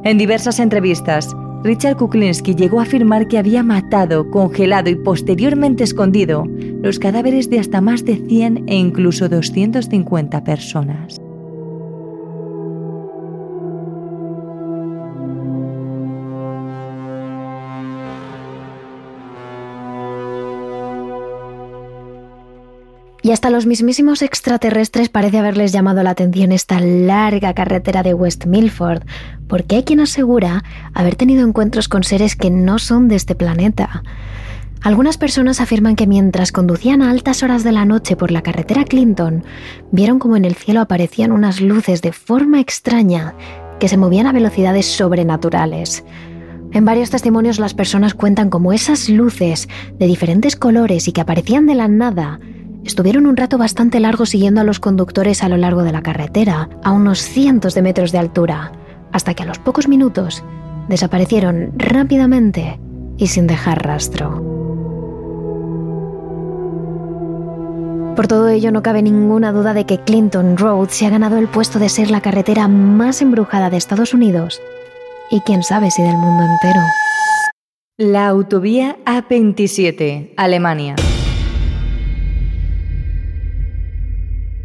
En 0.03 0.19
diversas 0.19 0.59
entrevistas, 0.59 1.35
Richard 1.63 1.97
Kuklinski 1.97 2.55
llegó 2.55 2.79
a 2.79 2.83
afirmar 2.83 3.27
que 3.27 3.37
había 3.37 3.63
matado, 3.63 4.29
congelado 4.31 4.89
y 4.89 4.95
posteriormente 4.95 5.83
escondido 5.83 6.45
los 6.81 6.99
cadáveres 6.99 7.49
de 7.49 7.59
hasta 7.59 7.81
más 7.81 8.05
de 8.05 8.15
100 8.15 8.69
e 8.69 8.75
incluso 8.75 9.27
250 9.27 10.43
personas. 10.45 11.19
Y 23.29 23.31
hasta 23.31 23.51
los 23.51 23.67
mismísimos 23.67 24.23
extraterrestres 24.23 25.07
parece 25.07 25.37
haberles 25.37 25.71
llamado 25.71 26.01
la 26.01 26.09
atención 26.09 26.51
esta 26.51 26.79
larga 26.79 27.53
carretera 27.53 28.01
de 28.01 28.15
West 28.15 28.47
Milford, 28.47 29.03
porque 29.47 29.75
hay 29.75 29.83
quien 29.83 29.99
asegura 29.99 30.63
haber 30.95 31.13
tenido 31.13 31.47
encuentros 31.47 31.87
con 31.87 32.01
seres 32.01 32.35
que 32.35 32.49
no 32.49 32.79
son 32.79 33.07
de 33.07 33.15
este 33.15 33.35
planeta. 33.35 34.01
Algunas 34.81 35.19
personas 35.19 35.61
afirman 35.61 35.95
que 35.95 36.07
mientras 36.07 36.51
conducían 36.51 37.03
a 37.03 37.11
altas 37.11 37.43
horas 37.43 37.63
de 37.63 37.71
la 37.71 37.85
noche 37.85 38.15
por 38.15 38.31
la 38.31 38.41
carretera 38.41 38.83
Clinton, 38.83 39.43
vieron 39.91 40.17
como 40.17 40.35
en 40.35 40.43
el 40.43 40.55
cielo 40.55 40.81
aparecían 40.81 41.31
unas 41.31 41.61
luces 41.61 42.01
de 42.01 42.13
forma 42.13 42.59
extraña 42.59 43.35
que 43.79 43.89
se 43.89 43.97
movían 43.97 44.25
a 44.25 44.33
velocidades 44.33 44.87
sobrenaturales. 44.87 46.03
En 46.71 46.83
varios 46.83 47.11
testimonios 47.11 47.59
las 47.59 47.75
personas 47.75 48.15
cuentan 48.15 48.49
como 48.49 48.73
esas 48.73 49.07
luces 49.07 49.69
de 49.99 50.07
diferentes 50.07 50.55
colores 50.55 51.07
y 51.07 51.11
que 51.11 51.21
aparecían 51.21 51.67
de 51.67 51.75
la 51.75 51.87
nada 51.87 52.39
Estuvieron 52.89 53.27
un 53.27 53.37
rato 53.37 53.59
bastante 53.59 53.99
largo 53.99 54.25
siguiendo 54.25 54.61
a 54.61 54.63
los 54.63 54.79
conductores 54.79 55.43
a 55.43 55.47
lo 55.47 55.57
largo 55.57 55.83
de 55.83 55.91
la 55.91 56.01
carretera, 56.01 56.69
a 56.83 56.91
unos 56.91 57.19
cientos 57.19 57.75
de 57.75 57.83
metros 57.83 58.11
de 58.11 58.17
altura, 58.17 58.71
hasta 59.11 59.35
que 59.35 59.43
a 59.43 59.45
los 59.45 59.59
pocos 59.59 59.87
minutos 59.87 60.43
desaparecieron 60.87 61.71
rápidamente 61.77 62.79
y 63.15 63.27
sin 63.27 63.45
dejar 63.45 63.85
rastro. 63.85 64.43
Por 68.15 68.27
todo 68.27 68.49
ello 68.49 68.71
no 68.71 68.81
cabe 68.81 69.03
ninguna 69.03 69.51
duda 69.51 69.75
de 69.75 69.85
que 69.85 69.99
Clinton 69.99 70.57
Road 70.57 70.89
se 70.89 71.05
ha 71.05 71.11
ganado 71.11 71.37
el 71.37 71.47
puesto 71.47 71.77
de 71.77 71.89
ser 71.89 72.09
la 72.09 72.21
carretera 72.21 72.67
más 72.67 73.21
embrujada 73.21 73.69
de 73.69 73.77
Estados 73.77 74.15
Unidos 74.15 74.59
y 75.29 75.41
quién 75.41 75.61
sabe 75.61 75.91
si 75.91 76.01
del 76.01 76.17
mundo 76.17 76.43
entero. 76.43 76.81
La 77.97 78.29
autovía 78.29 78.97
A27, 79.05 80.33
Alemania. 80.37 80.95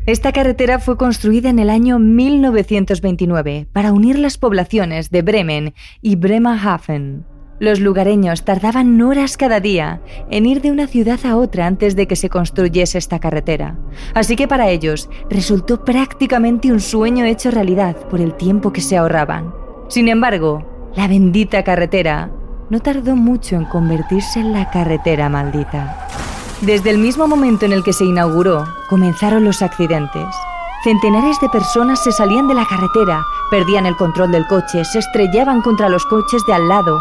Esta 0.06 0.32
carretera 0.32 0.80
fue 0.80 0.98
construida 0.98 1.48
en 1.48 1.58
el 1.58 1.70
año 1.70 1.98
1929 1.98 3.68
para 3.72 3.90
unir 3.90 4.18
las 4.18 4.36
poblaciones 4.36 5.10
de 5.10 5.22
Bremen 5.22 5.72
y 6.02 6.16
Bremerhaven. 6.16 7.24
Los 7.58 7.80
lugareños 7.80 8.44
tardaban 8.44 9.00
horas 9.00 9.38
cada 9.38 9.60
día 9.60 10.02
en 10.30 10.44
ir 10.44 10.60
de 10.60 10.70
una 10.70 10.88
ciudad 10.88 11.20
a 11.24 11.38
otra 11.38 11.66
antes 11.66 11.96
de 11.96 12.06
que 12.06 12.16
se 12.16 12.28
construyese 12.28 12.98
esta 12.98 13.18
carretera, 13.18 13.78
así 14.12 14.36
que 14.36 14.46
para 14.46 14.68
ellos 14.68 15.08
resultó 15.30 15.86
prácticamente 15.86 16.70
un 16.70 16.80
sueño 16.80 17.24
hecho 17.24 17.50
realidad 17.50 17.96
por 18.10 18.20
el 18.20 18.34
tiempo 18.34 18.74
que 18.74 18.82
se 18.82 18.98
ahorraban. 18.98 19.54
Sin 19.88 20.08
embargo, 20.08 20.92
la 20.94 21.08
bendita 21.08 21.64
carretera 21.64 22.30
no 22.68 22.80
tardó 22.80 23.16
mucho 23.16 23.56
en 23.56 23.64
convertirse 23.64 24.40
en 24.40 24.52
la 24.52 24.68
carretera 24.70 25.30
maldita. 25.30 26.23
Desde 26.66 26.88
el 26.88 26.96
mismo 26.96 27.29
momento 27.29 27.66
en 27.66 27.72
el 27.72 27.85
que 27.85 27.92
se 27.92 28.07
inauguró, 28.07 28.64
comenzaron 28.88 29.44
los 29.44 29.61
accidentes. 29.61 30.35
Centenares 30.83 31.38
de 31.42 31.50
personas 31.50 32.03
se 32.03 32.11
salían 32.11 32.48
de 32.48 32.55
la 32.55 32.64
carretera, 32.64 33.22
perdían 33.50 33.85
el 33.85 33.96
control 33.96 34.33
del 34.33 34.46
coche, 34.46 34.83
se 34.87 35.00
estrellaban 35.00 35.61
contra 35.61 35.90
los 35.90 36.07
coches 36.07 36.42
de 36.46 36.55
al 36.55 36.66
lado. 36.66 36.98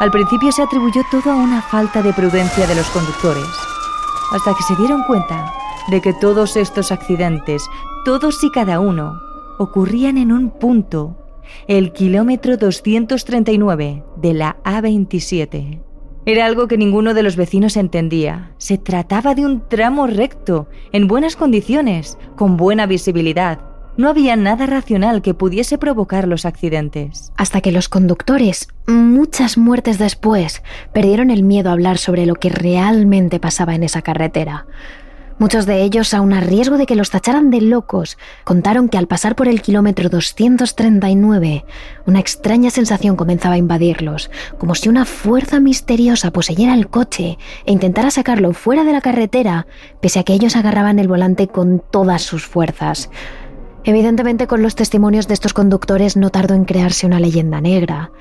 Al 0.00 0.10
principio 0.10 0.50
se 0.50 0.62
atribuyó 0.62 1.02
todo 1.10 1.30
a 1.30 1.36
una 1.36 1.60
falta 1.60 2.00
de 2.00 2.14
prudencia 2.14 2.66
de 2.66 2.74
los 2.74 2.86
conductores, 2.88 3.46
hasta 4.32 4.54
que 4.54 4.62
se 4.62 4.76
dieron 4.76 5.02
cuenta 5.02 5.52
de 5.88 6.00
que 6.00 6.14
todos 6.14 6.56
estos 6.56 6.90
accidentes, 6.90 7.68
todos 8.06 8.42
y 8.42 8.50
cada 8.50 8.80
uno, 8.80 9.20
ocurrían 9.58 10.16
en 10.16 10.32
un 10.32 10.48
punto, 10.48 11.18
el 11.68 11.92
kilómetro 11.92 12.56
239 12.56 14.04
de 14.16 14.32
la 14.32 14.56
A27. 14.64 15.91
Era 16.24 16.46
algo 16.46 16.68
que 16.68 16.78
ninguno 16.78 17.14
de 17.14 17.24
los 17.24 17.34
vecinos 17.34 17.76
entendía. 17.76 18.52
Se 18.58 18.78
trataba 18.78 19.34
de 19.34 19.44
un 19.44 19.66
tramo 19.68 20.06
recto, 20.06 20.68
en 20.92 21.08
buenas 21.08 21.34
condiciones, 21.34 22.16
con 22.36 22.56
buena 22.56 22.86
visibilidad. 22.86 23.58
No 23.96 24.08
había 24.08 24.36
nada 24.36 24.66
racional 24.66 25.20
que 25.20 25.34
pudiese 25.34 25.78
provocar 25.78 26.28
los 26.28 26.46
accidentes. 26.46 27.32
Hasta 27.36 27.60
que 27.60 27.72
los 27.72 27.88
conductores, 27.88 28.68
muchas 28.86 29.58
muertes 29.58 29.98
después, 29.98 30.62
perdieron 30.92 31.30
el 31.30 31.42
miedo 31.42 31.70
a 31.70 31.72
hablar 31.72 31.98
sobre 31.98 32.24
lo 32.24 32.36
que 32.36 32.50
realmente 32.50 33.40
pasaba 33.40 33.74
en 33.74 33.82
esa 33.82 34.02
carretera. 34.02 34.66
Muchos 35.42 35.66
de 35.66 35.82
ellos, 35.82 36.14
aun 36.14 36.34
a 36.34 36.40
riesgo 36.40 36.76
de 36.78 36.86
que 36.86 36.94
los 36.94 37.10
tacharan 37.10 37.50
de 37.50 37.60
locos, 37.60 38.16
contaron 38.44 38.88
que 38.88 38.96
al 38.96 39.08
pasar 39.08 39.34
por 39.34 39.48
el 39.48 39.60
kilómetro 39.60 40.08
239, 40.08 41.64
una 42.06 42.20
extraña 42.20 42.70
sensación 42.70 43.16
comenzaba 43.16 43.56
a 43.56 43.58
invadirlos, 43.58 44.30
como 44.56 44.76
si 44.76 44.88
una 44.88 45.04
fuerza 45.04 45.58
misteriosa 45.58 46.30
poseyera 46.30 46.74
el 46.74 46.86
coche 46.86 47.38
e 47.66 47.72
intentara 47.72 48.12
sacarlo 48.12 48.52
fuera 48.52 48.84
de 48.84 48.92
la 48.92 49.00
carretera, 49.00 49.66
pese 50.00 50.20
a 50.20 50.22
que 50.22 50.32
ellos 50.32 50.54
agarraban 50.54 51.00
el 51.00 51.08
volante 51.08 51.48
con 51.48 51.82
todas 51.90 52.22
sus 52.22 52.46
fuerzas. 52.46 53.10
Evidentemente, 53.82 54.46
con 54.46 54.62
los 54.62 54.76
testimonios 54.76 55.26
de 55.26 55.34
estos 55.34 55.54
conductores 55.54 56.16
no 56.16 56.30
tardó 56.30 56.54
en 56.54 56.66
crearse 56.66 57.04
una 57.04 57.18
leyenda 57.18 57.60
negra. 57.60 58.12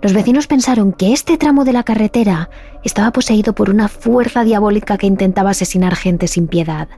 Los 0.00 0.12
vecinos 0.12 0.46
pensaron 0.46 0.92
que 0.92 1.12
este 1.12 1.36
tramo 1.36 1.64
de 1.64 1.72
la 1.72 1.82
carretera 1.82 2.50
estaba 2.84 3.10
poseído 3.10 3.52
por 3.52 3.68
una 3.68 3.88
fuerza 3.88 4.44
diabólica 4.44 4.96
que 4.96 5.08
intentaba 5.08 5.50
asesinar 5.50 5.96
gente 5.96 6.28
sin 6.28 6.46
piedad. 6.46 6.88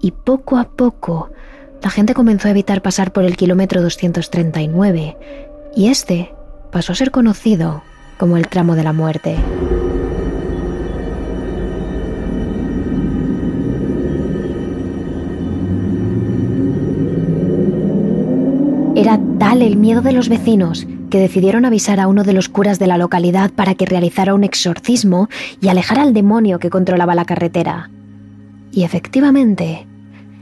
Y 0.00 0.10
poco 0.10 0.56
a 0.56 0.64
poco, 0.64 1.30
la 1.82 1.90
gente 1.90 2.14
comenzó 2.14 2.48
a 2.48 2.50
evitar 2.50 2.82
pasar 2.82 3.12
por 3.12 3.24
el 3.24 3.36
kilómetro 3.36 3.80
239, 3.80 5.16
y 5.76 5.88
este 5.88 6.34
pasó 6.72 6.92
a 6.92 6.96
ser 6.96 7.12
conocido 7.12 7.84
como 8.18 8.36
el 8.36 8.48
tramo 8.48 8.74
de 8.74 8.82
la 8.82 8.92
muerte. 8.92 9.36
Era 18.96 19.20
tal 19.38 19.62
el 19.62 19.76
miedo 19.76 20.02
de 20.02 20.10
los 20.10 20.28
vecinos 20.28 20.88
que 21.08 21.18
decidieron 21.18 21.64
avisar 21.64 22.00
a 22.00 22.08
uno 22.08 22.24
de 22.24 22.32
los 22.32 22.48
curas 22.48 22.78
de 22.78 22.86
la 22.86 22.98
localidad 22.98 23.50
para 23.50 23.74
que 23.74 23.86
realizara 23.86 24.34
un 24.34 24.44
exorcismo 24.44 25.28
y 25.60 25.68
alejara 25.68 26.02
al 26.02 26.14
demonio 26.14 26.58
que 26.58 26.70
controlaba 26.70 27.14
la 27.14 27.24
carretera. 27.24 27.90
Y 28.72 28.84
efectivamente, 28.84 29.86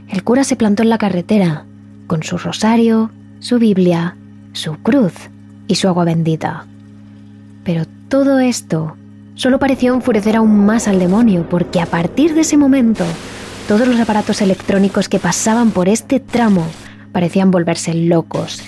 el 0.09 0.23
cura 0.23 0.43
se 0.43 0.55
plantó 0.55 0.83
en 0.83 0.89
la 0.89 0.97
carretera 0.97 1.65
con 2.07 2.23
su 2.23 2.37
rosario, 2.37 3.11
su 3.39 3.59
Biblia, 3.59 4.15
su 4.53 4.77
cruz 4.77 5.13
y 5.67 5.75
su 5.75 5.87
agua 5.87 6.05
bendita. 6.05 6.65
Pero 7.63 7.83
todo 8.09 8.39
esto 8.39 8.95
solo 9.35 9.59
pareció 9.59 9.93
enfurecer 9.93 10.35
aún 10.35 10.65
más 10.65 10.87
al 10.87 10.99
demonio 10.99 11.47
porque 11.49 11.81
a 11.81 11.85
partir 11.85 12.33
de 12.33 12.41
ese 12.41 12.57
momento 12.57 13.05
todos 13.67 13.87
los 13.87 13.99
aparatos 13.99 14.41
electrónicos 14.41 15.09
que 15.09 15.19
pasaban 15.19 15.71
por 15.71 15.89
este 15.89 16.19
tramo 16.19 16.65
parecían 17.11 17.51
volverse 17.51 17.93
locos 17.93 18.61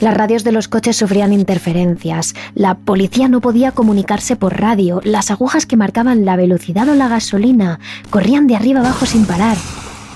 las 0.00 0.14
radios 0.14 0.44
de 0.44 0.52
los 0.52 0.68
coches 0.68 0.96
sufrían 0.96 1.32
interferencias, 1.32 2.34
la 2.54 2.74
policía 2.74 3.28
no 3.28 3.40
podía 3.40 3.72
comunicarse 3.72 4.36
por 4.36 4.60
radio, 4.60 5.00
las 5.04 5.30
agujas 5.30 5.66
que 5.66 5.76
marcaban 5.76 6.24
la 6.24 6.36
velocidad 6.36 6.88
o 6.88 6.94
la 6.94 7.08
gasolina 7.08 7.78
corrían 8.10 8.46
de 8.46 8.56
arriba 8.56 8.80
abajo 8.80 9.06
sin 9.06 9.24
parar. 9.24 9.56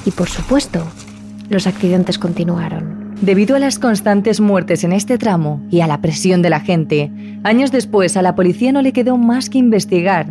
Y 0.05 0.11
por 0.11 0.29
supuesto, 0.29 0.87
los 1.49 1.67
accidentes 1.67 2.19
continuaron. 2.19 3.15
Debido 3.21 3.57
a 3.57 3.59
las 3.59 3.79
constantes 3.79 4.41
muertes 4.41 4.85
en 4.85 4.93
este 4.93 5.19
tramo 5.19 5.61
y 5.71 5.81
a 5.81 5.87
la 5.87 6.01
presión 6.01 6.41
de 6.41 6.51
la 6.51 6.61
gente, 6.61 7.11
años 7.43 7.73
después 7.73 8.17
a 8.17 8.23
la 8.23 8.37
policía 8.37 8.71
no 8.73 8.81
le 8.81 8.93
quedó 8.93 9.17
más 9.17 9.51
que 9.51 9.59
investigar, 9.59 10.27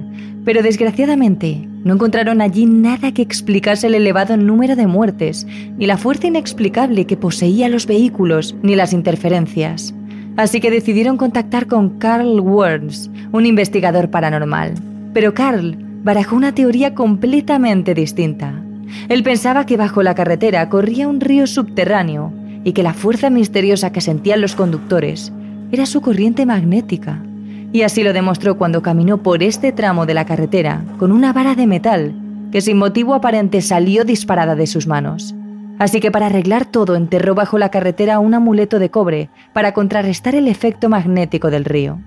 pero 0.46 0.64
desgraciadamente 0.64 1.68
no 1.88 1.94
encontraron 1.94 2.42
allí 2.42 2.66
nada 2.66 3.14
que 3.14 3.22
explicase 3.22 3.88
el 3.88 3.96
elevado 3.96 4.36
número 4.36 4.76
de 4.76 4.88
muertes, 4.88 5.48
ni 5.78 5.86
la 5.86 5.98
fuerza 5.98 6.28
inexplicable 6.28 7.06
que 7.06 7.16
poseía 7.16 7.70
los 7.70 7.88
vehículos, 7.88 8.56
ni 8.62 8.76
las 8.76 8.92
interferencias. 8.92 9.96
Así 10.36 10.60
que 10.60 10.70
decidieron 10.70 11.16
contactar 11.16 11.66
con 11.66 11.98
Carl 11.98 12.42
Werns, 12.42 13.10
un 13.32 13.46
investigador 13.46 14.10
paranormal. 14.10 14.74
Pero 15.14 15.34
Carl 15.34 15.78
barajó 16.04 16.36
una 16.36 16.54
teoría 16.54 16.94
completamente 16.94 17.94
distinta. 17.94 18.62
Él 19.08 19.24
pensaba 19.24 19.66
que 19.66 19.78
bajo 19.78 20.04
la 20.04 20.14
carretera 20.14 20.68
corría 20.68 21.08
un 21.08 21.22
río 21.22 21.48
subterráneo 21.48 22.34
y 22.66 22.74
que 22.74 22.84
la 22.84 22.94
fuerza 22.94 23.30
misteriosa 23.30 23.94
que 23.94 24.02
sentían 24.02 24.42
los 24.42 24.56
conductores 24.56 25.32
era 25.72 25.86
su 25.86 26.02
corriente 26.02 26.46
magnética 26.46 27.24
y 27.72 27.82
así 27.82 28.04
lo 28.04 28.14
demostró 28.14 28.58
cuando 28.58 28.82
caminó 28.82 29.18
por 29.18 29.44
este 29.44 29.72
tramo 29.72 30.06
de 30.06 30.14
la 30.14 30.26
carretera 30.26 30.84
con 30.98 31.12
una 31.12 31.34
vara 31.34 31.56
de 31.56 31.68
metal 31.68 32.14
que 32.52 32.62
sin 32.62 32.78
motivo 32.78 33.14
aparente 33.14 33.62
salió 33.62 34.06
disparada 34.06 34.56
de 34.56 34.68
sus 34.68 34.88
manos. 34.88 35.36
Así 35.80 36.00
que 36.00 36.12
para 36.12 36.28
arreglar 36.28 36.66
todo 36.66 36.96
enterró 36.96 37.36
bajo 37.36 37.58
la 37.58 37.70
carretera 37.70 38.20
un 38.20 38.34
amuleto 38.34 38.80
de 38.80 38.90
cobre 38.90 39.30
para 39.54 39.74
contrarrestar 39.74 40.34
el 40.34 40.48
efecto 40.48 40.90
magnético 40.90 41.52
del 41.52 41.66
río. 41.66 42.00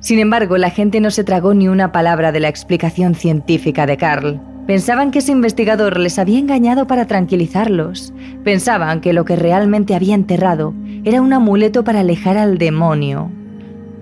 Sin 0.00 0.18
embargo, 0.18 0.58
la 0.58 0.70
gente 0.70 1.00
no 1.00 1.10
se 1.10 1.24
tragó 1.24 1.54
ni 1.54 1.68
una 1.68 1.92
palabra 1.92 2.32
de 2.32 2.40
la 2.40 2.48
explicación 2.48 3.14
científica 3.14 3.86
de 3.86 3.96
Carl. 3.96 4.40
Pensaban 4.66 5.10
que 5.10 5.20
ese 5.20 5.32
investigador 5.32 5.98
les 5.98 6.18
había 6.18 6.38
engañado 6.38 6.86
para 6.86 7.06
tranquilizarlos. 7.06 8.12
Pensaban 8.42 9.00
que 9.00 9.12
lo 9.12 9.24
que 9.24 9.36
realmente 9.36 9.94
había 9.94 10.14
enterrado 10.14 10.74
era 11.04 11.22
un 11.22 11.32
amuleto 11.32 11.84
para 11.84 12.00
alejar 12.00 12.36
al 12.36 12.58
demonio, 12.58 13.30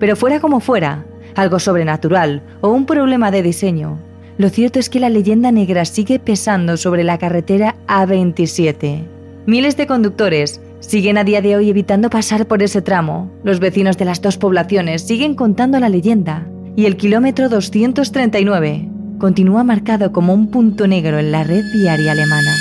pero 0.03 0.17
fuera 0.17 0.41
como 0.41 0.59
fuera, 0.59 1.05
algo 1.33 1.59
sobrenatural 1.59 2.43
o 2.59 2.67
un 2.67 2.85
problema 2.85 3.31
de 3.31 3.41
diseño, 3.41 3.99
lo 4.37 4.49
cierto 4.49 4.77
es 4.77 4.89
que 4.89 4.99
la 4.99 5.09
leyenda 5.09 5.49
negra 5.53 5.85
sigue 5.85 6.19
pesando 6.19 6.75
sobre 6.75 7.05
la 7.05 7.17
carretera 7.17 7.77
A27. 7.87 9.05
Miles 9.45 9.77
de 9.77 9.87
conductores 9.87 10.59
siguen 10.81 11.17
a 11.17 11.23
día 11.23 11.41
de 11.41 11.55
hoy 11.55 11.69
evitando 11.69 12.09
pasar 12.09 12.49
por 12.49 12.61
ese 12.63 12.81
tramo. 12.81 13.31
Los 13.45 13.61
vecinos 13.61 13.97
de 13.97 14.03
las 14.03 14.21
dos 14.21 14.37
poblaciones 14.37 15.03
siguen 15.03 15.35
contando 15.35 15.79
la 15.79 15.87
leyenda 15.87 16.49
y 16.75 16.85
el 16.85 16.97
kilómetro 16.97 17.47
239 17.47 18.89
continúa 19.19 19.63
marcado 19.63 20.11
como 20.11 20.33
un 20.33 20.51
punto 20.51 20.85
negro 20.85 21.17
en 21.17 21.31
la 21.31 21.45
red 21.45 21.63
viaria 21.73 22.11
alemana. 22.11 22.57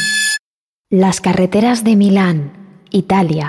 Las 0.90 1.20
carreteras 1.20 1.82
de 1.82 1.96
Milán, 1.96 2.52
Italia. 2.92 3.48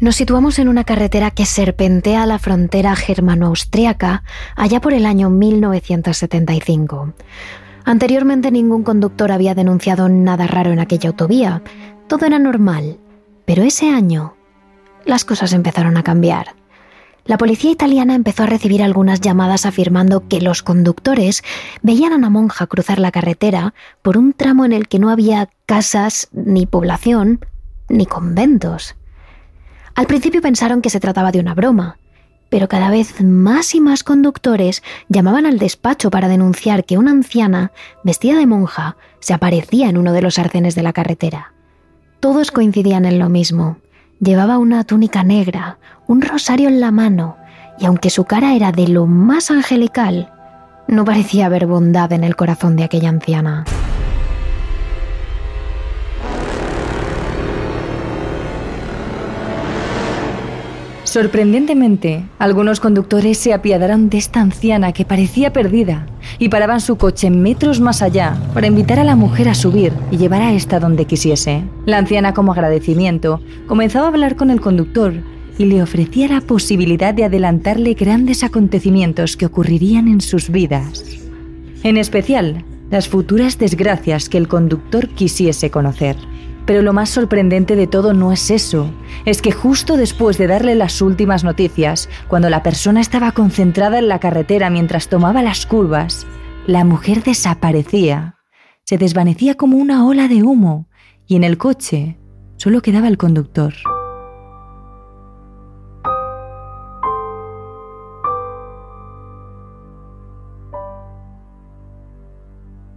Nos 0.00 0.16
situamos 0.16 0.58
en 0.58 0.68
una 0.68 0.84
carretera 0.84 1.30
que 1.30 1.44
serpentea 1.44 2.24
la 2.24 2.38
frontera 2.38 2.96
germano-austriaca 2.96 4.22
allá 4.56 4.80
por 4.80 4.94
el 4.94 5.04
año 5.04 5.28
1975. 5.28 7.12
Anteriormente 7.84 8.50
ningún 8.50 8.82
conductor 8.82 9.30
había 9.30 9.54
denunciado 9.54 10.08
nada 10.08 10.46
raro 10.46 10.72
en 10.72 10.80
aquella 10.80 11.10
autovía. 11.10 11.62
Todo 12.08 12.24
era 12.24 12.38
normal. 12.38 12.98
Pero 13.44 13.62
ese 13.62 13.90
año 13.90 14.36
las 15.04 15.26
cosas 15.26 15.52
empezaron 15.52 15.98
a 15.98 16.02
cambiar. 16.02 16.54
La 17.26 17.36
policía 17.36 17.70
italiana 17.70 18.14
empezó 18.14 18.44
a 18.44 18.46
recibir 18.46 18.82
algunas 18.82 19.20
llamadas 19.20 19.66
afirmando 19.66 20.28
que 20.28 20.40
los 20.40 20.62
conductores 20.62 21.42
veían 21.82 22.14
a 22.14 22.16
una 22.16 22.30
monja 22.30 22.66
cruzar 22.66 22.98
la 22.98 23.12
carretera 23.12 23.74
por 24.00 24.16
un 24.16 24.32
tramo 24.32 24.64
en 24.64 24.72
el 24.72 24.88
que 24.88 24.98
no 24.98 25.10
había 25.10 25.50
casas, 25.66 26.28
ni 26.32 26.64
población, 26.64 27.44
ni 27.90 28.06
conventos. 28.06 28.96
Al 30.00 30.06
principio 30.06 30.40
pensaron 30.40 30.80
que 30.80 30.88
se 30.88 30.98
trataba 30.98 31.30
de 31.30 31.40
una 31.40 31.52
broma, 31.52 31.98
pero 32.48 32.68
cada 32.68 32.88
vez 32.88 33.20
más 33.22 33.74
y 33.74 33.82
más 33.82 34.02
conductores 34.02 34.82
llamaban 35.10 35.44
al 35.44 35.58
despacho 35.58 36.10
para 36.10 36.26
denunciar 36.26 36.86
que 36.86 36.96
una 36.96 37.10
anciana, 37.10 37.70
vestida 38.02 38.38
de 38.38 38.46
monja, 38.46 38.96
se 39.18 39.34
aparecía 39.34 39.90
en 39.90 39.98
uno 39.98 40.14
de 40.14 40.22
los 40.22 40.38
arcenes 40.38 40.74
de 40.74 40.82
la 40.82 40.94
carretera. 40.94 41.52
Todos 42.18 42.50
coincidían 42.50 43.04
en 43.04 43.18
lo 43.18 43.28
mismo. 43.28 43.76
Llevaba 44.20 44.56
una 44.56 44.84
túnica 44.84 45.22
negra, 45.22 45.76
un 46.06 46.22
rosario 46.22 46.70
en 46.70 46.80
la 46.80 46.92
mano, 46.92 47.36
y 47.78 47.84
aunque 47.84 48.08
su 48.08 48.24
cara 48.24 48.54
era 48.54 48.72
de 48.72 48.88
lo 48.88 49.04
más 49.04 49.50
angelical, 49.50 50.32
no 50.88 51.04
parecía 51.04 51.44
haber 51.44 51.66
bondad 51.66 52.10
en 52.14 52.24
el 52.24 52.36
corazón 52.36 52.74
de 52.74 52.84
aquella 52.84 53.10
anciana. 53.10 53.66
Sorprendentemente, 61.10 62.22
algunos 62.38 62.78
conductores 62.78 63.36
se 63.36 63.52
apiadaron 63.52 64.10
de 64.10 64.18
esta 64.18 64.40
anciana 64.40 64.92
que 64.92 65.04
parecía 65.04 65.52
perdida 65.52 66.06
y 66.38 66.50
paraban 66.50 66.80
su 66.80 66.98
coche 66.98 67.30
metros 67.30 67.80
más 67.80 68.00
allá 68.00 68.40
para 68.54 68.68
invitar 68.68 69.00
a 69.00 69.02
la 69.02 69.16
mujer 69.16 69.48
a 69.48 69.56
subir 69.56 69.92
y 70.12 70.18
llevar 70.18 70.40
a 70.40 70.52
esta 70.52 70.78
donde 70.78 71.06
quisiese. 71.06 71.64
La 71.84 71.98
anciana, 71.98 72.32
como 72.32 72.52
agradecimiento, 72.52 73.40
comenzó 73.66 74.04
a 74.04 74.06
hablar 74.06 74.36
con 74.36 74.52
el 74.52 74.60
conductor 74.60 75.12
y 75.58 75.64
le 75.64 75.82
ofrecía 75.82 76.28
la 76.28 76.42
posibilidad 76.42 77.12
de 77.12 77.24
adelantarle 77.24 77.94
grandes 77.94 78.44
acontecimientos 78.44 79.36
que 79.36 79.46
ocurrirían 79.46 80.06
en 80.06 80.20
sus 80.20 80.48
vidas. 80.48 81.02
En 81.82 81.96
especial, 81.96 82.64
las 82.92 83.08
futuras 83.08 83.58
desgracias 83.58 84.28
que 84.28 84.38
el 84.38 84.46
conductor 84.46 85.08
quisiese 85.08 85.72
conocer. 85.72 86.14
Pero 86.66 86.82
lo 86.82 86.92
más 86.92 87.10
sorprendente 87.10 87.76
de 87.76 87.86
todo 87.86 88.12
no 88.12 88.32
es 88.32 88.50
eso, 88.50 88.90
es 89.24 89.42
que 89.42 89.52
justo 89.52 89.96
después 89.96 90.38
de 90.38 90.46
darle 90.46 90.74
las 90.74 91.02
últimas 91.02 91.44
noticias, 91.44 92.08
cuando 92.28 92.50
la 92.50 92.62
persona 92.62 93.00
estaba 93.00 93.32
concentrada 93.32 93.98
en 93.98 94.08
la 94.08 94.20
carretera 94.20 94.70
mientras 94.70 95.08
tomaba 95.08 95.42
las 95.42 95.66
curvas, 95.66 96.26
la 96.66 96.84
mujer 96.84 97.22
desaparecía, 97.22 98.36
se 98.84 98.98
desvanecía 98.98 99.56
como 99.56 99.78
una 99.78 100.06
ola 100.06 100.28
de 100.28 100.42
humo 100.42 100.88
y 101.26 101.36
en 101.36 101.44
el 101.44 101.58
coche 101.58 102.18
solo 102.56 102.82
quedaba 102.82 103.08
el 103.08 103.16
conductor. 103.16 103.74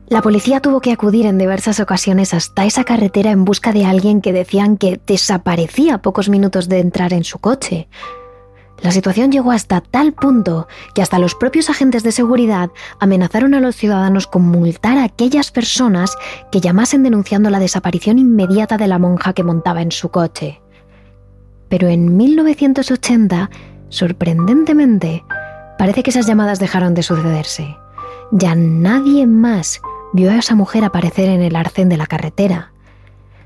La 0.07 0.21
policía 0.21 0.59
tuvo 0.59 0.81
que 0.81 0.91
acudir 0.91 1.25
en 1.25 1.37
diversas 1.37 1.79
ocasiones 1.79 2.33
hasta 2.33 2.65
esa 2.65 2.83
carretera 2.83 3.31
en 3.31 3.45
busca 3.45 3.71
de 3.71 3.85
alguien 3.85 4.21
que 4.21 4.33
decían 4.33 4.77
que 4.77 4.99
desaparecía 5.07 6.01
pocos 6.01 6.29
minutos 6.29 6.67
de 6.67 6.79
entrar 6.79 7.13
en 7.13 7.23
su 7.23 7.39
coche. 7.39 7.87
La 8.81 8.91
situación 8.91 9.31
llegó 9.31 9.51
hasta 9.51 9.79
tal 9.79 10.11
punto 10.11 10.67
que 10.93 11.01
hasta 11.01 11.19
los 11.19 11.35
propios 11.35 11.69
agentes 11.69 12.03
de 12.03 12.11
seguridad 12.11 12.69
amenazaron 12.99 13.53
a 13.53 13.61
los 13.61 13.77
ciudadanos 13.77 14.27
con 14.27 14.41
multar 14.41 14.97
a 14.97 15.05
aquellas 15.05 15.51
personas 15.51 16.17
que 16.51 16.59
llamasen 16.59 17.01
denunciando 17.01 17.49
la 17.49 17.59
desaparición 17.59 18.19
inmediata 18.19 18.77
de 18.77 18.87
la 18.87 18.99
monja 18.99 19.31
que 19.31 19.43
montaba 19.43 19.81
en 19.81 19.93
su 19.93 20.09
coche. 20.09 20.61
Pero 21.69 21.87
en 21.87 22.17
1980, 22.17 23.49
sorprendentemente, 23.87 25.23
parece 25.77 26.03
que 26.03 26.09
esas 26.11 26.27
llamadas 26.27 26.59
dejaron 26.59 26.93
de 26.93 27.03
sucederse. 27.03 27.77
Ya 28.31 28.53
nadie 28.53 29.25
más 29.27 29.79
vio 30.13 30.31
a 30.31 30.37
esa 30.37 30.55
mujer 30.55 30.85
aparecer 30.85 31.29
en 31.29 31.41
el 31.41 31.55
arcén 31.55 31.89
de 31.89 31.97
la 31.97 32.07
carretera. 32.07 32.71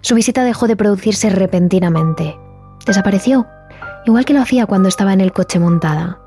Su 0.02 0.16
visita 0.16 0.44
dejó 0.44 0.68
de 0.68 0.76
producirse 0.76 1.30
repentinamente. 1.30 2.38
Desapareció 2.86 3.48
igual 4.06 4.26
que 4.26 4.34
lo 4.34 4.42
hacía 4.42 4.66
cuando 4.66 4.88
estaba 4.88 5.14
en 5.14 5.22
el 5.22 5.34
coche 5.34 5.60
montada. 5.60 6.20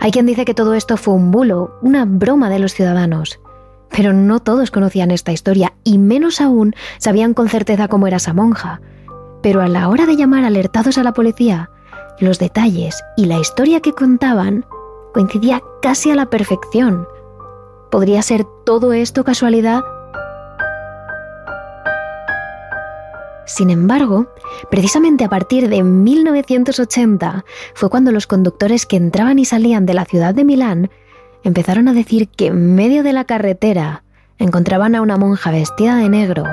Hay 0.00 0.10
quien 0.10 0.26
dice 0.26 0.44
que 0.44 0.54
todo 0.54 0.74
esto 0.74 0.96
fue 0.96 1.14
un 1.14 1.30
bulo, 1.30 1.78
una 1.80 2.04
broma 2.04 2.50
de 2.50 2.58
los 2.58 2.74
ciudadanos. 2.74 3.40
Pero 3.90 4.12
no 4.12 4.40
todos 4.40 4.70
conocían 4.70 5.10
esta 5.10 5.32
historia 5.32 5.72
y 5.84 5.98
menos 5.98 6.40
aún 6.40 6.74
sabían 6.98 7.34
con 7.34 7.48
certeza 7.48 7.88
cómo 7.88 8.06
era 8.06 8.18
esa 8.18 8.34
monja. 8.34 8.80
Pero 9.42 9.62
a 9.62 9.68
la 9.68 9.88
hora 9.88 10.06
de 10.06 10.16
llamar 10.16 10.44
alertados 10.44 10.98
a 10.98 11.02
la 11.02 11.12
policía, 11.12 11.70
los 12.20 12.38
detalles 12.38 13.02
y 13.16 13.26
la 13.26 13.38
historia 13.38 13.80
que 13.80 13.92
contaban 13.92 14.66
coincidía 15.14 15.62
casi 15.80 16.10
a 16.10 16.14
la 16.14 16.26
perfección. 16.26 17.06
¿Podría 17.90 18.22
ser 18.22 18.44
todo 18.64 18.92
esto 18.92 19.24
casualidad? 19.24 19.82
Sin 23.46 23.70
embargo, 23.70 24.26
precisamente 24.70 25.24
a 25.24 25.28
partir 25.28 25.68
de 25.68 25.82
1980 25.82 27.44
fue 27.74 27.88
cuando 27.88 28.10
los 28.10 28.26
conductores 28.26 28.86
que 28.86 28.96
entraban 28.96 29.38
y 29.38 29.44
salían 29.44 29.86
de 29.86 29.94
la 29.94 30.04
ciudad 30.04 30.34
de 30.34 30.44
Milán 30.44 30.90
empezaron 31.44 31.86
a 31.86 31.92
decir 31.92 32.28
que 32.28 32.48
en 32.48 32.74
medio 32.74 33.04
de 33.04 33.12
la 33.12 33.24
carretera 33.24 34.02
encontraban 34.38 34.96
a 34.96 35.00
una 35.00 35.16
monja 35.16 35.52
vestida 35.52 35.96
de 35.96 36.08
negro, 36.08 36.44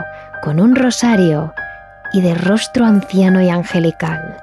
con 0.43 0.59
un 0.59 0.75
rosario 0.75 1.51
y 2.13 2.21
de 2.21 2.35
rostro 2.35 2.85
anciano 2.85 3.41
y 3.41 3.49
angelical. 3.49 4.37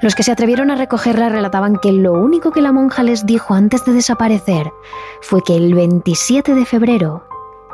Los 0.00 0.14
que 0.14 0.22
se 0.22 0.32
atrevieron 0.32 0.70
a 0.70 0.76
recogerla 0.76 1.28
relataban 1.28 1.76
que 1.76 1.92
lo 1.92 2.12
único 2.12 2.52
que 2.52 2.62
la 2.62 2.72
monja 2.72 3.02
les 3.02 3.26
dijo 3.26 3.54
antes 3.54 3.84
de 3.84 3.92
desaparecer 3.92 4.72
fue 5.20 5.42
que 5.42 5.56
el 5.56 5.74
27 5.74 6.54
de 6.54 6.64
febrero 6.64 7.24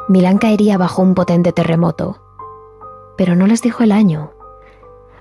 Milán 0.09 0.39
caería 0.39 0.79
bajo 0.79 1.03
un 1.03 1.15
potente 1.15 1.53
terremoto 1.53 2.25
pero 3.17 3.37
no 3.37 3.47
les 3.47 3.63
dijo 3.63 3.83
el 3.83 3.93
año. 3.93 4.33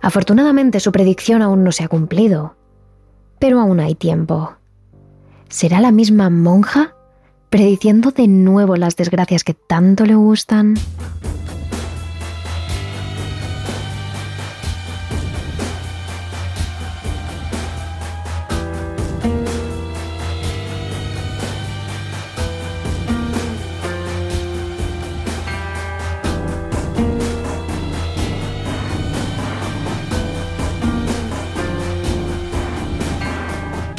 Afortunadamente 0.02 0.80
su 0.80 0.92
predicción 0.92 1.42
aún 1.42 1.63
no 1.63 1.72
se 1.72 1.84
ha 1.84 1.88
cumplido, 1.88 2.56
pero 3.39 3.60
aún 3.60 3.80
hay 3.80 3.96
tiempo. 3.96 4.56
¿Será 5.50 5.80
la 5.80 5.92
misma 5.92 6.30
monja 6.30 6.96
prediciendo 7.50 8.12
de 8.12 8.28
nuevo 8.28 8.76
las 8.76 8.96
desgracias 8.96 9.44
que 9.44 9.54
tanto 9.54 10.06
le 10.06 10.16
gustan? 10.16 10.76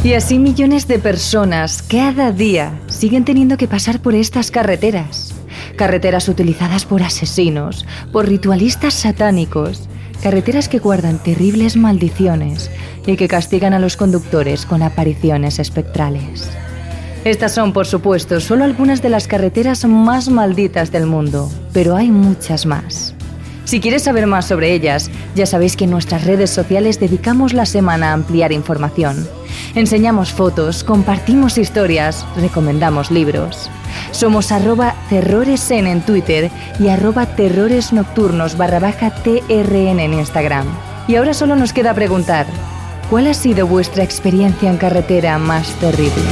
Y 0.04 0.12
así 0.12 0.38
millones 0.38 0.86
de 0.86 0.98
personas 0.98 1.82
cada 1.82 2.30
día 2.30 2.78
siguen 2.88 3.24
teniendo 3.24 3.56
que 3.56 3.66
pasar 3.66 4.02
por 4.02 4.14
estas 4.14 4.50
carreteras. 4.50 5.32
Carreteras 5.76 6.28
utilizadas 6.28 6.84
por 6.84 7.02
asesinos, 7.02 7.86
por 8.12 8.28
ritualistas 8.28 8.92
satánicos, 8.92 9.88
carreteras 10.22 10.68
que 10.68 10.78
guardan 10.78 11.22
terribles 11.22 11.78
maldiciones 11.78 12.70
y 13.06 13.16
que 13.16 13.28
castigan 13.28 13.72
a 13.72 13.78
los 13.78 13.96
conductores 13.96 14.66
con 14.66 14.82
apariciones 14.82 15.58
espectrales. 15.58 16.50
Estas 17.24 17.54
son, 17.54 17.72
por 17.72 17.86
supuesto, 17.86 18.40
solo 18.40 18.64
algunas 18.64 19.00
de 19.00 19.08
las 19.08 19.26
carreteras 19.26 19.86
más 19.86 20.28
malditas 20.28 20.92
del 20.92 21.06
mundo, 21.06 21.50
pero 21.72 21.96
hay 21.96 22.10
muchas 22.10 22.66
más. 22.66 23.14
Si 23.64 23.80
quieres 23.80 24.02
saber 24.02 24.26
más 24.26 24.44
sobre 24.44 24.74
ellas, 24.74 25.10
ya 25.34 25.46
sabéis 25.46 25.76
que 25.76 25.84
en 25.84 25.90
nuestras 25.90 26.26
redes 26.26 26.50
sociales 26.50 27.00
dedicamos 27.00 27.54
la 27.54 27.64
semana 27.64 28.10
a 28.10 28.12
ampliar 28.12 28.52
información. 28.52 29.26
Enseñamos 29.74 30.32
fotos, 30.32 30.84
compartimos 30.84 31.58
historias, 31.58 32.24
recomendamos 32.36 33.10
libros. 33.10 33.68
Somos 34.12 34.52
arroba 34.52 34.94
terroresen 35.10 35.88
en 35.88 36.00
Twitter 36.00 36.48
y 36.78 36.88
arroba 36.88 37.26
terroresnocturnos 37.26 38.56
barra 38.56 38.78
baja 38.78 39.10
TRN 39.10 39.98
en 39.98 40.14
Instagram. 40.14 40.66
Y 41.08 41.16
ahora 41.16 41.34
solo 41.34 41.56
nos 41.56 41.72
queda 41.72 41.92
preguntar, 41.92 42.46
¿cuál 43.10 43.26
ha 43.26 43.34
sido 43.34 43.66
vuestra 43.66 44.04
experiencia 44.04 44.70
en 44.70 44.76
carretera 44.76 45.38
más 45.38 45.68
terrible? 45.80 46.22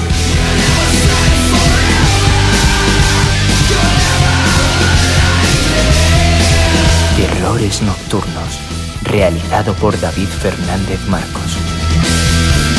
Terrores 7.17 7.83
Nocturnos, 7.83 8.61
realizado 9.03 9.75
por 9.75 10.01
David 10.01 10.29
Fernández 10.29 11.01
Marcos. 11.09 11.52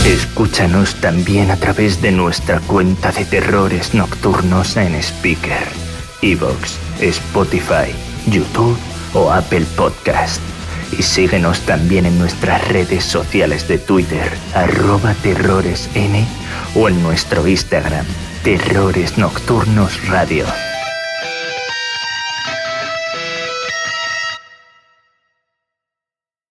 Escúchanos 0.05 0.95
también 0.95 1.49
a 1.49 1.55
través 1.55 2.01
de 2.01 2.11
nuestra 2.11 2.59
cuenta 2.59 3.13
de 3.13 3.23
Terrores 3.23 3.93
Nocturnos 3.93 4.75
en 4.75 4.95
Speaker, 4.95 5.65
Evox, 6.21 6.77
Spotify, 6.99 7.95
YouTube 8.27 8.77
o 9.13 9.31
Apple 9.31 9.65
Podcast. 9.77 10.41
Y 10.97 11.03
síguenos 11.03 11.61
también 11.61 12.05
en 12.05 12.19
nuestras 12.19 12.67
redes 12.67 13.05
sociales 13.05 13.65
de 13.69 13.77
Twitter, 13.77 14.29
arroba 14.53 15.13
terroresn 15.23 16.27
o 16.75 16.89
en 16.89 17.01
nuestro 17.01 17.47
Instagram, 17.47 18.05
Terrores 18.43 19.17
Nocturnos 19.17 20.05
Radio. 20.07 20.45